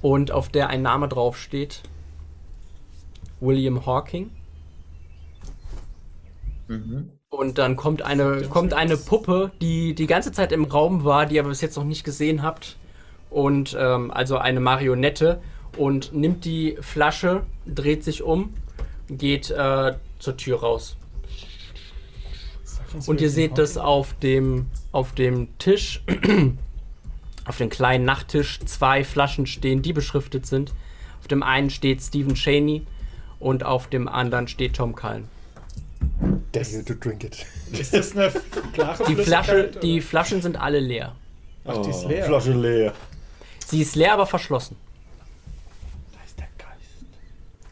Und 0.00 0.30
auf 0.30 0.48
der 0.48 0.68
ein 0.68 0.80
Name 0.80 1.08
drauf 1.08 1.36
steht. 1.36 1.82
William 3.40 3.84
Hawking. 3.84 4.30
Und 7.38 7.56
dann 7.56 7.76
kommt 7.76 8.02
eine, 8.02 8.42
kommt 8.48 8.74
eine 8.74 8.96
Puppe, 8.96 9.52
die 9.60 9.94
die 9.94 10.08
ganze 10.08 10.32
Zeit 10.32 10.50
im 10.50 10.64
Raum 10.64 11.04
war, 11.04 11.24
die 11.24 11.36
ihr 11.36 11.42
aber 11.42 11.50
bis 11.50 11.60
jetzt 11.60 11.76
noch 11.76 11.84
nicht 11.84 12.02
gesehen 12.02 12.42
habt. 12.42 12.74
Und 13.30 13.76
ähm, 13.78 14.10
also 14.10 14.38
eine 14.38 14.58
Marionette. 14.58 15.40
Und 15.76 16.12
nimmt 16.12 16.44
die 16.44 16.76
Flasche, 16.80 17.44
dreht 17.64 18.02
sich 18.02 18.24
um, 18.24 18.54
geht 19.08 19.52
äh, 19.52 19.94
zur 20.18 20.36
Tür 20.36 20.58
raus. 20.58 20.96
Und 23.06 23.20
ihr 23.20 23.30
seht, 23.30 23.56
dass 23.56 23.78
auf 23.78 24.14
dem, 24.14 24.66
auf 24.90 25.12
dem 25.12 25.56
Tisch, 25.58 26.02
auf 27.44 27.56
dem 27.56 27.68
kleinen 27.68 28.04
Nachttisch, 28.04 28.58
zwei 28.64 29.04
Flaschen 29.04 29.46
stehen, 29.46 29.80
die 29.80 29.92
beschriftet 29.92 30.44
sind. 30.44 30.74
Auf 31.20 31.28
dem 31.28 31.44
einen 31.44 31.70
steht 31.70 32.02
Stephen 32.02 32.34
Cheney 32.34 32.84
und 33.38 33.62
auf 33.62 33.86
dem 33.86 34.08
anderen 34.08 34.48
steht 34.48 34.74
Tom 34.74 34.96
Cullen. 34.96 35.37
Dare 36.52 36.64
you 36.66 36.82
to 36.82 36.94
drink 36.94 37.24
it. 37.24 37.44
Ist 37.72 37.92
das 37.92 38.16
eine 38.16 38.30
klare 38.72 39.04
Die, 39.04 39.14
Flasche, 39.16 39.52
Flüssigkeit, 39.52 39.82
die 39.82 39.98
oder? 39.98 40.06
Flaschen 40.06 40.42
sind 40.42 40.56
alle 40.56 40.80
leer. 40.80 41.14
Ach, 41.64 41.82
die 41.82 41.90
ist 41.90 42.04
leer. 42.06 42.24
Flasche 42.24 42.52
leer. 42.52 42.94
Sie 43.66 43.82
ist 43.82 43.94
leer, 43.96 44.14
aber 44.14 44.26
verschlossen. 44.26 44.76
Da 46.14 46.24
ist 46.24 46.38
der 46.38 46.48
Geist. 46.56 46.70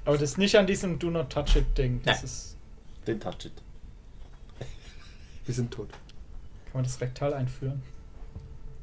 Aber 0.04 0.18
das 0.18 0.30
ist 0.30 0.38
nicht 0.38 0.56
an 0.56 0.66
diesem 0.66 0.98
Do 0.98 1.10
Not 1.10 1.30
Touch 1.30 1.56
It 1.56 1.78
Ding. 1.78 2.02
Das 2.04 2.16
Nein. 2.16 2.24
ist. 2.24 2.56
Den 3.06 3.20
touch 3.20 3.46
it. 3.46 3.52
Wir 5.46 5.54
sind 5.54 5.70
tot. 5.72 5.88
Kann 5.90 6.72
man 6.74 6.84
das 6.84 7.00
rektal 7.00 7.32
einführen? 7.32 7.82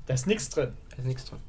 Da 0.08 0.14
ist 0.16 0.26
nichts 0.26 0.50
drin. 0.50 0.74
Da 0.90 0.98
ist 0.98 1.06
nichts 1.06 1.26
drin. 1.26 1.40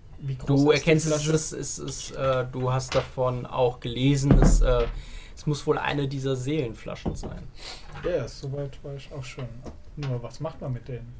Wie 0.00 0.07
groß 0.07 0.07
Du 0.46 0.70
erkennst 0.72 1.06
es, 1.06 1.12
Flasche? 1.12 1.34
es, 1.34 1.78
ist, 1.78 2.10
äh, 2.12 2.44
du 2.50 2.72
hast 2.72 2.94
davon 2.94 3.46
auch 3.46 3.78
gelesen, 3.78 4.32
es, 4.42 4.60
äh, 4.60 4.86
es 5.36 5.46
muss 5.46 5.64
wohl 5.66 5.78
eine 5.78 6.08
dieser 6.08 6.34
Seelenflaschen 6.34 7.14
sein. 7.14 7.46
Ja, 8.04 8.26
soweit 8.26 8.82
war 8.82 8.94
ich 8.94 9.12
auch 9.12 9.22
schon. 9.22 9.46
Nur, 9.96 10.20
was 10.22 10.40
macht 10.40 10.60
man 10.60 10.72
mit 10.72 10.88
denen? 10.88 11.14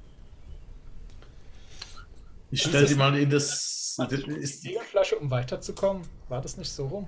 Ich 2.51 2.63
stell 2.63 2.87
die 2.87 2.95
mal 2.95 3.17
in 3.17 3.31
das. 3.31 3.95
das 3.99 4.13
ist, 4.13 4.65
Die 4.65 4.77
Flasche, 4.91 5.17
um 5.17 5.31
weiterzukommen, 5.31 6.03
war 6.29 6.41
das 6.41 6.57
nicht 6.57 6.71
so 6.71 6.87
rum? 6.87 7.07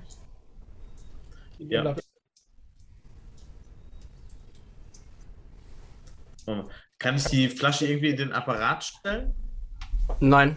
Ja. 1.58 1.94
kann 6.98 7.16
ich 7.16 7.24
die 7.24 7.48
Flasche 7.48 7.86
irgendwie 7.86 8.10
in 8.10 8.16
den 8.16 8.32
Apparat 8.32 8.84
stellen? 8.84 9.34
Nein, 10.18 10.56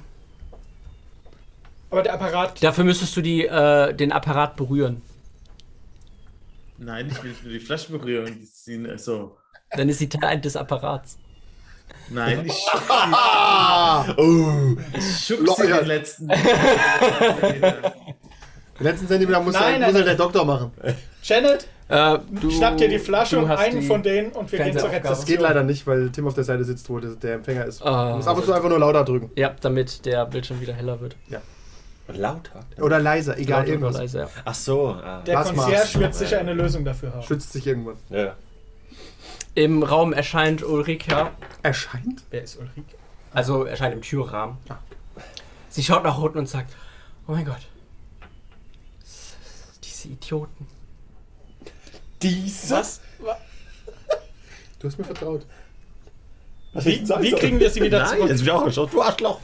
Aber 1.94 2.02
der 2.04 2.14
Apparat. 2.16 2.62
dafür 2.64 2.84
müsstest 2.84 3.16
du 3.16 3.22
die, 3.22 3.46
äh, 3.46 3.94
den 3.94 4.12
Apparat 4.12 4.56
berühren. 4.56 5.02
Nein, 6.80 7.08
ich 7.12 7.24
will 7.24 7.34
nur 7.44 7.54
die 7.54 7.60
Flasche 7.60 7.92
berühren. 7.92 8.36
Die 8.42 8.46
sind 8.46 8.86
äh, 8.88 8.98
so. 8.98 9.38
Dann 9.72 9.88
ist 9.90 10.00
sie 10.00 10.10
Teil 10.10 10.42
des 10.42 10.56
Apparats. 10.56 11.18
Nein, 12.10 12.46
ich 12.48 12.54
Oh. 14.18 14.76
schubse 15.00 15.44
Leuer. 15.68 15.78
den 15.80 15.88
letzten. 15.88 16.28
Den 18.80 18.86
letzten 18.88 19.08
Zentimeter 19.08 19.40
muss, 19.42 19.54
Nein, 19.54 19.64
halt, 19.64 19.80
nein, 19.82 19.90
muss 19.92 19.96
halt 19.98 20.08
der 20.08 20.16
Doktor 20.16 20.46
machen. 20.46 20.72
Janet, 21.22 21.68
Äh, 21.90 22.18
du, 22.42 22.50
schnapp 22.50 22.78
dir 22.78 22.90
die 22.90 22.98
Flasche 22.98 23.38
und 23.40 23.52
einen 23.52 23.82
von 23.84 24.02
denen 24.02 24.32
und 24.32 24.52
wir 24.52 24.58
gehen 24.60 24.72
zur 24.78 24.90
Fernsehaufgabe. 24.90 25.16
Das 25.16 25.26
geht 25.26 25.42
leider 25.42 25.64
nicht, 25.64 25.86
weil 25.86 26.10
Tim 26.12 26.26
auf 26.28 26.34
der 26.34 26.44
Seite 26.44 26.64
sitzt, 26.64 26.90
wo 26.90 27.00
der 27.00 27.34
Empfänger 27.36 27.66
ist. 27.66 27.82
Ah. 27.84 28.10
Du 28.12 28.16
musst 28.18 28.28
ab 28.28 28.38
und 28.38 28.46
zu 28.46 28.52
einfach 28.54 28.70
nur 28.70 28.80
lauter 28.80 29.04
drücken. 29.06 29.30
Ja, 29.36 29.54
damit 29.62 30.06
der 30.06 30.26
Bildschirm 30.26 30.60
wieder 30.60 30.74
heller 30.74 31.00
wird. 31.00 31.16
Lauter. 32.08 32.60
Oder 32.80 33.00
leiser, 33.00 33.38
egal, 33.38 33.60
Laut 33.60 33.64
oder 33.64 33.72
irgendwas. 33.74 33.96
leise, 33.98 34.20
ja. 34.20 34.30
Ach 34.46 34.54
so. 34.56 34.90
Ah. 34.90 35.22
Der 35.22 35.38
Was 35.40 35.54
Concierge 35.54 36.00
wird 36.00 36.16
sicher 36.16 36.40
eine 36.40 36.54
Lösung 36.54 36.84
dafür 36.84 37.14
haben. 37.14 37.24
Schützt 37.24 37.54
sich 37.54 37.66
irgendwann. 37.66 37.98
Ja. 38.10 38.36
Im 39.56 39.84
Raum 39.84 40.12
erscheint 40.14 40.64
Ulrika, 40.64 41.32
Erscheint? 41.62 42.24
Wer 42.32 42.44
ist 42.44 42.58
Ulrike? 42.58 42.96
also 43.32 43.64
erscheint 43.64 43.94
im 43.96 44.02
Türrahmen. 44.02 44.58
Sie 45.70 45.84
schaut 45.84 46.04
nach 46.04 46.18
unten 46.18 46.40
und 46.40 46.50
sagt, 46.50 46.74
oh 47.28 47.32
mein 47.32 47.46
Gott. 47.46 47.62
Diese 49.84 50.08
Idioten. 50.10 50.68
Diese? 52.22 52.76
Was? 52.76 53.02
Wa- 53.20 53.38
Du 54.80 54.88
hast 54.90 54.98
mir 54.98 55.06
vertraut. 55.06 55.46
Wie, 56.74 57.08
wie 57.08 57.32
kriegen 57.32 57.60
wir 57.60 57.70
sie 57.70 57.82
wieder 57.82 58.00
Nein, 58.00 58.18
zurück? 58.18 58.30
jetzt 58.30 58.40
bin 58.40 58.48
ich 58.48 58.52
auch 58.52 58.66
geschaut. 58.66 58.92
Du 58.94 59.02
Arschloch. 59.02 59.40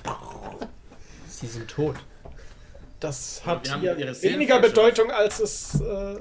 Sie 1.29 1.47
sind 1.47 1.69
tot. 1.69 1.95
Das 2.99 3.45
hat 3.45 3.67
hier 3.79 3.97
ihre 3.97 4.21
weniger. 4.21 4.59
Bedeutung, 4.59 5.09
als 5.11 5.39
es 5.39 5.79
äh, 5.79 6.17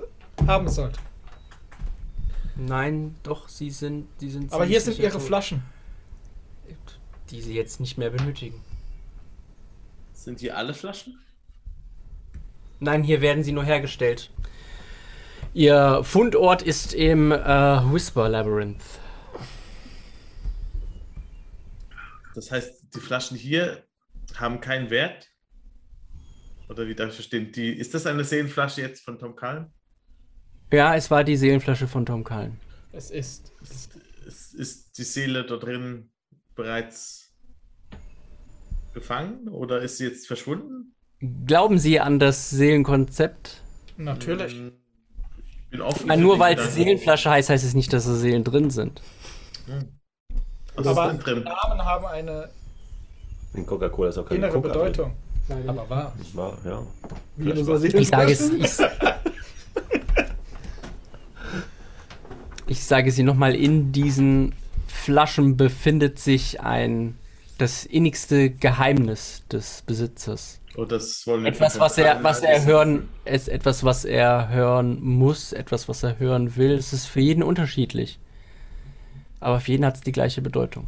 haben 0.46 0.68
sollte. 0.68 1.00
Nein, 2.56 3.16
doch, 3.22 3.48
sie 3.48 3.70
sind, 3.70 4.08
sie 4.18 4.30
sind 4.30 4.52
Aber 4.52 4.64
hier 4.64 4.80
sind 4.80 4.98
ihre 4.98 5.12
tot. 5.12 5.22
Flaschen. 5.22 5.62
Die 7.30 7.42
sie 7.42 7.54
jetzt 7.54 7.80
nicht 7.80 7.98
mehr 7.98 8.10
benötigen. 8.10 8.62
Sind 10.12 10.40
hier 10.40 10.56
alle 10.56 10.74
Flaschen? 10.74 11.18
Nein, 12.80 13.02
hier 13.02 13.20
werden 13.20 13.42
sie 13.44 13.52
nur 13.52 13.64
hergestellt. 13.64 14.30
Ihr 15.54 16.02
Fundort 16.04 16.62
ist 16.62 16.94
im 16.94 17.32
äh, 17.32 17.36
Whisper 17.92 18.28
Labyrinth. 18.28 18.82
Das 22.34 22.50
heißt, 22.50 22.94
die 22.94 23.00
Flaschen 23.00 23.36
hier 23.36 23.84
haben 24.36 24.60
keinen 24.60 24.90
Wert? 24.90 25.28
Oder 26.68 26.86
wie 26.86 26.94
darf 26.94 27.08
ich 27.08 27.14
verstehen? 27.14 27.50
Die, 27.52 27.72
ist 27.72 27.94
das 27.94 28.06
eine 28.06 28.24
Seelenflasche 28.24 28.82
jetzt 28.82 29.04
von 29.04 29.18
Tom 29.18 29.34
Cullen? 29.36 29.72
Ja, 30.72 30.94
es 30.94 31.10
war 31.10 31.24
die 31.24 31.36
Seelenflasche 31.36 31.88
von 31.88 32.04
Tom 32.04 32.24
Cullen. 32.24 32.58
Es 32.92 33.10
ist. 33.10 33.52
Ist, 34.26 34.54
ist 34.54 34.98
die 34.98 35.04
Seele 35.04 35.46
da 35.46 35.56
drin 35.56 36.10
bereits 36.54 37.32
gefangen 38.92 39.48
oder 39.48 39.80
ist 39.80 39.96
sie 39.98 40.04
jetzt 40.06 40.26
verschwunden? 40.26 40.94
Glauben 41.46 41.78
Sie 41.78 41.98
an 42.00 42.18
das 42.18 42.50
Seelenkonzept? 42.50 43.62
Natürlich. 43.96 44.52
Hm, 44.52 44.72
Ich 45.46 45.70
bin 45.70 45.80
offen. 45.80 46.06
Nein, 46.08 46.18
für 46.18 46.24
nur 46.24 46.38
weil 46.38 46.58
es. 46.58 46.74
Seelenflasche 46.74 47.30
heißt, 47.30 47.48
heißt 47.48 47.64
es 47.64 47.74
nicht, 47.74 47.92
dass 47.92 48.04
da 48.04 48.14
Seelen 48.14 48.44
drin 48.44 48.70
sind. 48.70 49.00
Aber 50.76 51.06
ist 51.06 51.12
denn 51.12 51.20
drin? 51.20 51.44
Namen 51.44 51.84
haben 51.84 52.06
eine 52.06 52.50
In 53.54 53.66
Coca-Cola 53.66 54.10
ist 54.10 54.18
auch 54.18 54.26
keine 54.26 54.38
innere 54.38 54.52
Coca 54.52 54.68
Bedeutung. 54.68 55.16
Nein, 55.48 55.68
Aber 55.68 55.88
wahr. 55.88 56.14
drin. 56.16 56.26
War, 56.34 56.58
ja. 56.64 56.86
Wie 57.36 57.50
in 57.50 57.58
unserer 57.58 57.82
Ich 57.82 58.08
sage 58.08 58.32
es. 58.32 58.50
Ich, 58.50 58.78
ich 62.66 62.84
sage 62.84 63.10
sie 63.12 63.22
nochmal: 63.22 63.54
In 63.54 63.92
diesen 63.92 64.54
Flaschen 64.86 65.56
befindet 65.56 66.18
sich 66.18 66.60
ein 66.60 67.16
das 67.58 67.84
innigste 67.84 68.50
Geheimnis 68.50 69.42
des 69.50 69.82
Besitzers. 69.82 70.60
Oh, 70.76 70.84
das 70.84 71.26
wollen 71.26 71.42
wir 71.42 71.50
Etwas, 71.50 71.80
was 71.80 71.98
er, 71.98 72.22
was 72.22 72.40
er 72.40 72.64
hören, 72.64 73.08
ist 73.24 73.48
etwas, 73.48 73.82
was 73.82 74.04
er 74.04 74.48
hören 74.48 75.02
muss, 75.02 75.52
etwas, 75.52 75.88
was 75.88 76.04
er 76.04 76.20
hören 76.20 76.54
will. 76.56 76.72
Es 76.72 76.92
ist 76.92 77.06
für 77.06 77.20
jeden 77.20 77.42
unterschiedlich. 77.42 78.20
Aber 79.40 79.60
für 79.60 79.72
jeden 79.72 79.84
hat 79.84 79.96
es 79.96 80.00
die 80.02 80.12
gleiche 80.12 80.40
Bedeutung. 80.40 80.86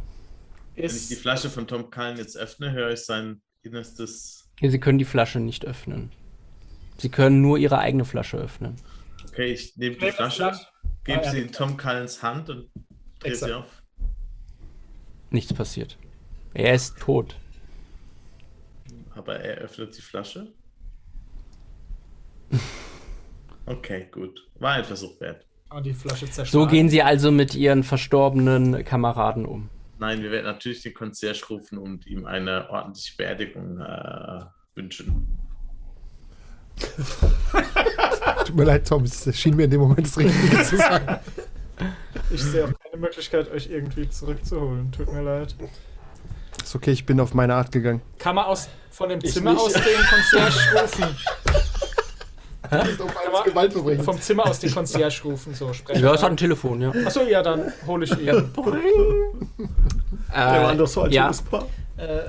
Wenn 0.75 0.85
ich 0.85 1.07
die 1.07 1.13
Ist, 1.15 1.21
Flasche 1.21 1.49
von 1.49 1.67
Tom 1.67 1.91
Cullen 1.91 2.17
jetzt 2.17 2.37
öffne, 2.37 2.71
höre 2.71 2.91
ich 2.91 3.05
sein 3.05 3.41
innerstes. 3.63 4.40
Sie 4.69 4.79
können 4.79 4.99
die 4.99 5.05
Flasche 5.05 5.39
nicht 5.39 5.65
öffnen. 5.65 6.11
Sie 6.97 7.09
können 7.09 7.41
nur 7.41 7.57
ihre 7.57 7.79
eigene 7.79 8.05
Flasche 8.05 8.37
öffnen. 8.37 8.75
Okay, 9.27 9.53
ich 9.53 9.75
nehme 9.77 9.95
die 9.95 10.11
Flasche, 10.11 10.51
gebe 11.03 11.25
Ah, 11.25 11.31
sie 11.31 11.39
in 11.39 11.51
Tom 11.51 11.77
Cullens 11.77 12.21
Hand 12.21 12.49
und 12.49 12.69
drehe 13.19 13.35
sie 13.35 13.53
auf. 13.53 13.81
Nichts 15.31 15.53
passiert. 15.53 15.97
Er 16.53 16.75
ist 16.75 16.99
tot. 16.99 17.37
Aber 19.15 19.39
er 19.39 19.57
öffnet 19.57 19.97
die 19.97 20.01
Flasche. 20.01 20.47
Okay, 23.67 24.07
gut. 24.11 24.49
War 24.59 24.73
ein 24.73 24.83
Versuch 24.83 25.19
wert. 25.21 25.45
Die 25.85 25.93
Flasche 25.93 26.27
So 26.27 26.65
gehen 26.65 26.89
sie 26.89 27.03
also 27.03 27.31
mit 27.31 27.55
ihren 27.55 27.83
verstorbenen 27.83 28.83
Kameraden 28.83 29.45
um. 29.45 29.69
Nein, 30.01 30.23
wir 30.23 30.31
werden 30.31 30.45
natürlich 30.47 30.81
den 30.81 30.95
Concierge 30.95 31.45
rufen 31.47 31.77
und 31.77 32.07
ihm 32.07 32.25
eine 32.25 32.67
ordentliche 32.71 33.15
Beerdigung 33.17 33.79
äh, 33.79 34.41
wünschen. 34.73 35.27
Tut 38.47 38.55
mir 38.55 38.63
leid, 38.63 38.87
Tom, 38.87 39.03
es 39.03 39.37
schien 39.37 39.55
mir 39.55 39.65
in 39.65 39.69
dem 39.69 39.81
Moment 39.81 40.07
das 40.07 40.17
Richtige 40.17 40.63
zu 40.63 40.77
sagen. 40.77 41.19
Ich 42.31 42.41
sehe 42.41 42.65
auch 42.65 42.73
keine 42.79 42.97
Möglichkeit, 42.99 43.51
euch 43.51 43.69
irgendwie 43.69 44.09
zurückzuholen. 44.09 44.91
Tut 44.91 45.13
mir 45.13 45.21
leid. 45.21 45.55
Ist 46.63 46.73
okay, 46.73 46.93
ich 46.93 47.05
bin 47.05 47.19
auf 47.19 47.35
meine 47.35 47.53
Art 47.53 47.71
gegangen. 47.71 48.01
Kann 48.17 48.33
man 48.33 48.45
aus, 48.45 48.69
von 48.89 49.07
dem 49.07 49.19
Ich 49.21 49.31
Zimmer 49.33 49.53
nicht. 49.53 49.61
aus 49.61 49.73
den 49.73 49.83
Concierge 50.09 50.81
rufen? 50.81 51.15
Auf 52.69 53.43
Gewaltverbrechen. 53.43 54.03
Vom 54.03 54.21
Zimmer 54.21 54.45
aus 54.47 54.59
den 54.59 54.73
Concierge 54.73 55.21
rufen, 55.23 55.53
so 55.53 55.73
sprechen. 55.73 56.03
Ja, 56.03 56.13
es 56.13 56.21
hat 56.23 56.29
ein 56.31 56.37
Telefon, 56.37 56.81
ja. 56.81 56.91
Achso, 57.05 57.21
ja, 57.23 57.41
dann 57.41 57.71
hole 57.87 58.05
ich 58.05 58.11
ihn. 58.17 58.25
Der 58.25 58.41
Der 60.33 60.63
war 60.63 60.75
doch 60.75 60.87
so 60.87 61.01
ein 61.01 61.11
ja. 61.11 61.23
schönes 61.23 61.41
Paar. 61.41 61.65
Äh, 61.97 62.19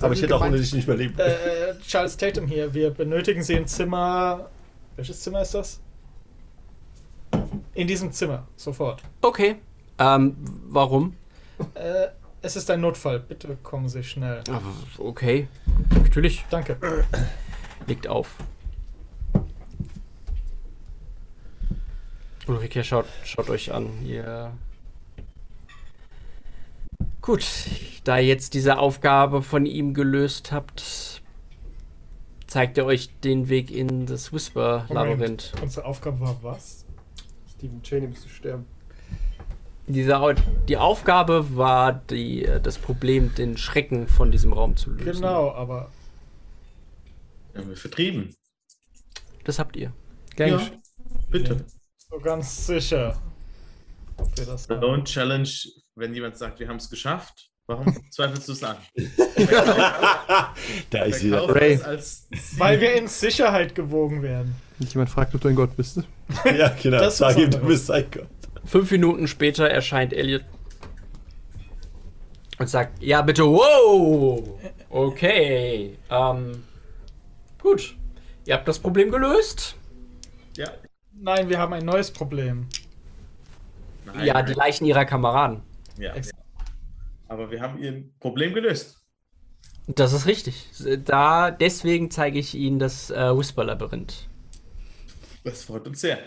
Aber 0.00 0.12
ich 0.12 0.22
hätte 0.22 0.36
auch 0.36 0.42
ohne 0.42 0.58
dich 0.58 0.72
nicht 0.74 0.86
mehr 0.86 0.96
leben. 0.96 1.18
äh, 1.18 1.74
Charles 1.86 2.16
Tatum 2.16 2.46
hier. 2.46 2.72
Wir 2.74 2.90
benötigen 2.90 3.42
Sie 3.42 3.56
ein 3.56 3.66
Zimmer. 3.66 4.50
Welches 4.96 5.20
Zimmer 5.22 5.42
ist 5.42 5.54
das? 5.54 5.80
In 7.74 7.86
diesem 7.86 8.12
Zimmer, 8.12 8.46
sofort. 8.56 9.02
Okay. 9.22 9.56
Ähm, 9.98 10.36
warum? 10.68 11.14
Äh, 11.74 12.08
es 12.42 12.56
ist 12.56 12.70
ein 12.70 12.80
Notfall. 12.80 13.20
Bitte 13.20 13.56
kommen 13.62 13.88
Sie 13.88 14.02
schnell. 14.04 14.42
Ah, 14.50 14.60
Okay. 14.98 15.48
Natürlich. 16.02 16.44
Danke. 16.50 16.76
Legt 17.86 18.06
auf. 18.08 18.34
Ulrike, 22.46 22.84
schaut, 22.84 23.06
schaut 23.24 23.50
euch 23.50 23.72
an. 23.72 23.88
Ihr. 24.06 24.52
Gut, 27.20 27.44
da 28.04 28.18
ihr 28.18 28.26
jetzt 28.26 28.54
diese 28.54 28.78
Aufgabe 28.78 29.42
von 29.42 29.66
ihm 29.66 29.94
gelöst 29.94 30.52
habt, 30.52 31.22
zeigt 32.46 32.78
er 32.78 32.86
euch 32.86 33.10
den 33.24 33.48
Weg 33.48 33.72
in 33.72 34.06
das 34.06 34.32
Whisper-Labyrinth. 34.32 35.52
Unsere 35.60 35.86
Aufgabe 35.86 36.20
war 36.20 36.36
was? 36.42 36.86
Stephen 37.56 37.82
Cheney 37.82 38.06
müsste 38.06 38.28
sterben. 38.28 38.66
Diese, 39.88 40.34
die 40.68 40.76
Aufgabe 40.76 41.56
war, 41.56 41.92
die, 41.92 42.48
das 42.62 42.78
Problem, 42.78 43.34
den 43.34 43.56
Schrecken 43.56 44.08
von 44.08 44.30
diesem 44.30 44.52
Raum 44.52 44.76
zu 44.76 44.90
lösen. 44.90 45.12
Genau, 45.20 45.52
aber 45.52 45.90
Wir 47.52 47.62
haben 47.62 47.68
wir 47.70 47.76
vertrieben. 47.76 48.34
Das 49.44 49.58
habt 49.58 49.76
ihr. 49.76 49.92
Ja, 50.36 50.60
bitte. 51.30 51.64
So 52.10 52.18
ganz 52.18 52.66
sicher, 52.66 53.20
ob 54.16 54.36
wir 54.38 54.46
das. 54.46 54.68
Don't 54.68 55.04
Challenge, 55.04 55.48
wenn 55.94 56.14
jemand 56.14 56.36
sagt, 56.36 56.60
wir 56.60 56.68
haben 56.68 56.76
es 56.76 56.88
geschafft. 56.88 57.50
Warum 57.68 57.96
zweifelst 58.10 58.48
du 58.48 58.52
es 58.52 58.62
an? 58.62 58.76
Da 60.90 61.02
ist 61.02 61.24
wieder. 61.24 61.52
Ray. 61.52 61.80
Weil 62.58 62.80
wir 62.80 62.94
in 62.94 63.08
Sicherheit 63.08 63.74
gewogen 63.74 64.22
werden. 64.22 64.54
Nicht 64.78 64.94
jemand 64.94 65.10
fragt, 65.10 65.34
ob 65.34 65.40
du 65.40 65.48
ein 65.48 65.56
Gott 65.56 65.76
bist. 65.76 66.00
Ja, 66.44 66.74
genau. 66.80 66.98
Das 66.98 67.14
ist 67.14 67.18
Sag 67.18 67.36
ihm, 67.36 67.50
du 67.50 67.58
bist 67.58 67.90
ein 67.90 68.04
Gott. 68.10 68.26
Fünf 68.64 68.90
Minuten 68.90 69.28
später 69.28 69.68
erscheint 69.68 70.12
Elliot 70.12 70.42
und 72.58 72.68
sagt, 72.68 73.02
ja 73.02 73.22
bitte, 73.22 73.44
wow, 73.44 74.58
okay, 74.90 75.98
ähm, 76.10 76.64
gut, 77.60 77.96
ihr 78.44 78.54
habt 78.54 78.66
das 78.66 78.78
Problem 78.78 79.10
gelöst. 79.10 79.76
Ja. 80.56 80.70
Nein, 81.20 81.48
wir 81.48 81.58
haben 81.58 81.72
ein 81.72 81.84
neues 81.84 82.10
Problem. 82.10 82.68
Nein, 84.04 84.26
ja, 84.26 84.42
die. 84.42 84.52
Leichen 84.52 84.84
ihrer 84.84 85.04
Kameraden. 85.04 85.62
Ja. 85.98 86.14
Aber 87.28 87.50
wir 87.50 87.60
haben 87.60 87.78
ihr 87.78 88.04
Problem 88.20 88.54
gelöst. 88.54 89.02
Das 89.88 90.12
ist 90.12 90.26
richtig. 90.26 90.68
Da, 91.04 91.50
deswegen 91.50 92.10
zeige 92.10 92.38
ich 92.38 92.54
Ihnen 92.54 92.78
das 92.78 93.10
äh, 93.10 93.36
Whisper-Labyrinth. 93.36 94.28
Das 95.44 95.64
freut 95.64 95.86
uns 95.86 96.00
sehr. 96.00 96.18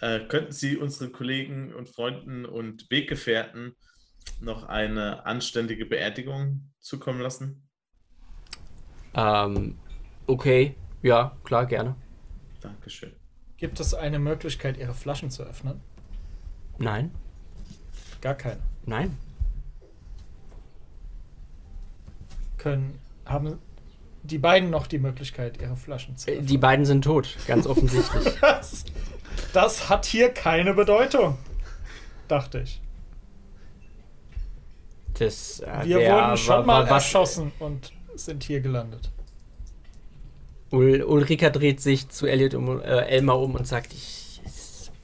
Äh, 0.00 0.20
könnten 0.20 0.52
Sie 0.52 0.76
unseren 0.76 1.12
Kollegen 1.12 1.74
und 1.74 1.88
Freunden 1.88 2.44
und 2.44 2.88
Weggefährten 2.90 3.74
noch 4.40 4.64
eine 4.64 5.26
anständige 5.26 5.84
Beerdigung 5.84 6.70
zukommen 6.78 7.20
lassen? 7.20 7.68
Ähm, 9.14 9.78
okay, 10.26 10.76
ja, 11.02 11.36
klar, 11.42 11.66
gerne. 11.66 11.96
Dankeschön. 12.60 13.12
Gibt 13.58 13.80
es 13.80 13.92
eine 13.92 14.18
Möglichkeit, 14.18 14.76
ihre 14.78 14.94
Flaschen 14.94 15.30
zu 15.30 15.42
öffnen? 15.42 15.80
Nein, 16.78 17.10
Gar 18.20 18.34
keine. 18.34 18.58
nein. 18.86 19.16
Können, 22.56 22.98
haben 23.24 23.58
die 24.22 24.38
beiden 24.38 24.70
noch 24.70 24.86
die 24.86 24.98
Möglichkeit, 24.98 25.60
ihre 25.60 25.76
Flaschen 25.76 26.16
zu 26.16 26.28
Äh, 26.30 26.34
öffnen? 26.34 26.46
Die 26.46 26.58
beiden 26.58 26.84
sind 26.84 27.02
tot, 27.02 27.36
ganz 27.46 27.66
offensichtlich. 27.66 28.34
Das, 28.40 28.84
das 29.52 29.88
hat 29.88 30.04
hier 30.06 30.30
keine 30.32 30.74
Bedeutung, 30.74 31.38
dachte 32.26 32.60
ich. 32.60 32.80
Das, 35.18 35.60
äh, 35.60 35.84
Wir 35.84 35.98
wurden 36.12 36.36
schon 36.36 36.66
mal 36.66 36.86
erschossen 36.86 37.52
und 37.58 37.92
sind 38.14 38.44
hier 38.44 38.60
gelandet. 38.60 39.10
Ul 40.70 41.02
Ulrika 41.02 41.50
dreht 41.50 41.80
sich 41.80 42.08
zu 42.08 42.26
Elliot 42.26 42.54
um, 42.54 42.80
äh, 42.80 43.06
Elmar 43.06 43.40
um 43.40 43.54
und 43.54 43.66
sagt, 43.66 43.92
ich, 43.92 44.40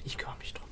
ich 0.05 0.19
kümmere 0.19 0.37
mich 0.39 0.53
drum. 0.53 0.69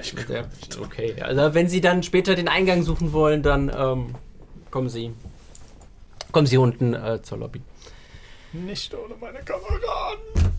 Ich 0.00 0.14
mich 0.14 0.68
drum. 0.68 0.84
Okay, 0.84 1.20
also 1.20 1.54
wenn 1.54 1.68
Sie 1.68 1.80
dann 1.80 2.02
später 2.02 2.36
den 2.36 2.48
Eingang 2.48 2.82
suchen 2.82 3.12
wollen, 3.12 3.42
dann 3.42 3.72
ähm, 3.76 4.14
kommen 4.70 4.88
Sie. 4.88 5.12
Kommen 6.30 6.46
Sie 6.46 6.58
unten 6.58 6.94
äh, 6.94 7.20
zur 7.22 7.38
Lobby. 7.38 7.60
Nicht 8.52 8.94
ohne 8.94 9.14
meine 9.20 9.40
Kameraden. 9.40 10.52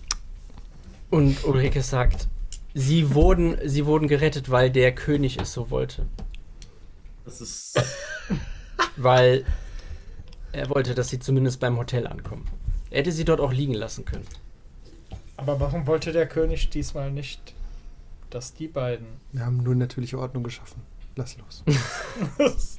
Und 1.10 1.46
Ulrike 1.46 1.82
sagt, 1.82 2.28
Sie 2.74 3.14
wurden, 3.14 3.58
Sie 3.64 3.86
wurden 3.86 4.10
gerettet, 4.10 4.52
weil 4.52 4.70
der 4.70 4.94
König 4.94 5.38
es 5.40 5.54
so 5.54 5.70
wollte. 5.70 6.08
Das 7.24 7.40
ist. 7.40 7.82
Weil 8.98 9.46
er 10.52 10.70
wollte, 10.70 10.94
dass 10.94 11.10
Sie 11.10 11.20
zumindest 11.20 11.62
beim 11.62 11.78
Hotel 11.78 12.06
ankommen. 12.06 12.46
Er 12.96 13.00
hätte 13.00 13.12
Sie 13.12 13.26
dort 13.26 13.42
auch 13.42 13.52
liegen 13.52 13.74
lassen 13.74 14.06
können. 14.06 14.24
Aber 15.36 15.60
warum 15.60 15.86
wollte 15.86 16.14
der 16.14 16.28
König 16.28 16.70
diesmal 16.70 17.12
nicht, 17.12 17.54
dass 18.30 18.54
die 18.54 18.70
beiden. 18.70 19.06
Wir 19.34 19.46
haben 19.46 19.58
nur 19.58 19.76
natürliche 19.76 20.18
Ordnung 20.18 20.46
geschaffen. 20.46 20.82
Lass 21.18 21.38
los. 21.38 21.62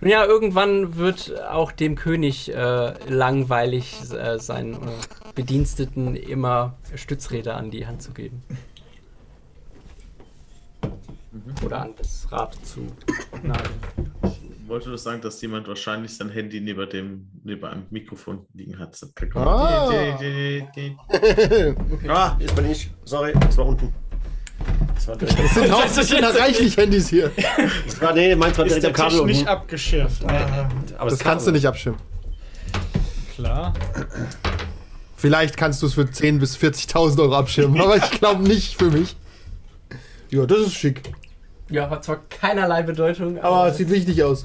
Nun 0.00 0.10
ja, 0.10 0.24
irgendwann 0.24 0.96
wird 0.96 1.38
auch 1.50 1.70
dem 1.70 1.96
König 1.96 2.50
äh, 2.54 2.94
langweilig, 3.06 3.94
äh, 4.10 4.38
seinen 4.38 4.72
äh, 4.72 4.90
Bediensteten 5.34 6.16
immer 6.16 6.78
Stützräder 6.94 7.58
an 7.58 7.70
die 7.70 7.86
Hand 7.86 8.00
zu 8.00 8.12
geben. 8.12 8.42
Oder 11.62 11.82
an 11.82 11.94
das 11.98 12.32
Rad 12.32 12.56
zu 12.64 12.86
nageln. 13.42 13.80
Ich 14.74 14.76
wollte 14.76 14.88
nur 14.88 14.98
sagen, 14.98 15.20
dass 15.20 15.40
jemand 15.40 15.68
wahrscheinlich 15.68 16.16
sein 16.16 16.30
Handy 16.30 16.60
neben 16.60 16.90
dem 16.90 17.28
neben 17.44 17.64
einem 17.64 17.84
Mikrofon 17.90 18.44
liegen 18.54 18.76
hat. 18.76 18.98
Ah. 19.36 19.88
Ah, 22.08 22.36
jetzt 22.40 22.56
bin 22.56 22.68
ich. 22.68 22.90
Sorry, 23.04 23.32
das 23.38 23.56
war 23.56 23.66
unten. 23.66 23.94
Das 24.96 25.06
war 25.06 25.16
direkt, 25.16 25.38
Es 25.38 25.54
sind, 25.94 25.98
es 26.02 26.08
sind 26.08 26.24
reichlich 26.24 26.76
Handys 26.76 27.08
hier. 27.08 27.30
das 27.86 28.00
war, 28.02 28.14
nee, 28.14 28.34
meins 28.34 28.58
war 28.58 28.66
Ist 28.66 28.82
direkt 28.82 28.98
der 28.98 29.04
am 29.04 29.10
Tisch 29.10 29.18
Kabel 29.18 29.26
nicht 29.30 29.38
unten. 29.38 29.48
abgeschirmt? 29.48 30.10
Ah, 30.26 30.68
Aber 30.98 31.10
Das 31.10 31.20
kannst 31.20 31.46
du 31.46 31.52
nicht 31.52 31.66
abschirmen. 31.66 32.00
klar. 33.36 33.74
Vielleicht 35.16 35.56
kannst 35.56 35.82
du 35.82 35.86
es 35.86 35.94
für 35.94 36.00
10.000 36.02 36.38
bis 36.40 36.56
40.000 36.56 37.20
Euro 37.20 37.36
abschirmen, 37.36 37.80
aber 37.80 37.96
ich 37.98 38.10
glaube 38.10 38.42
nicht 38.42 38.76
für 38.76 38.90
mich. 38.90 39.14
Ja, 40.30 40.44
das 40.46 40.58
ist 40.58 40.74
schick. 40.74 41.12
Ja, 41.70 41.88
hat 41.88 42.02
zwar 42.04 42.16
keinerlei 42.28 42.82
Bedeutung, 42.82 43.38
Aber 43.38 43.68
es 43.68 43.76
sieht 43.76 43.88
wichtig 43.88 44.20
aus. 44.24 44.44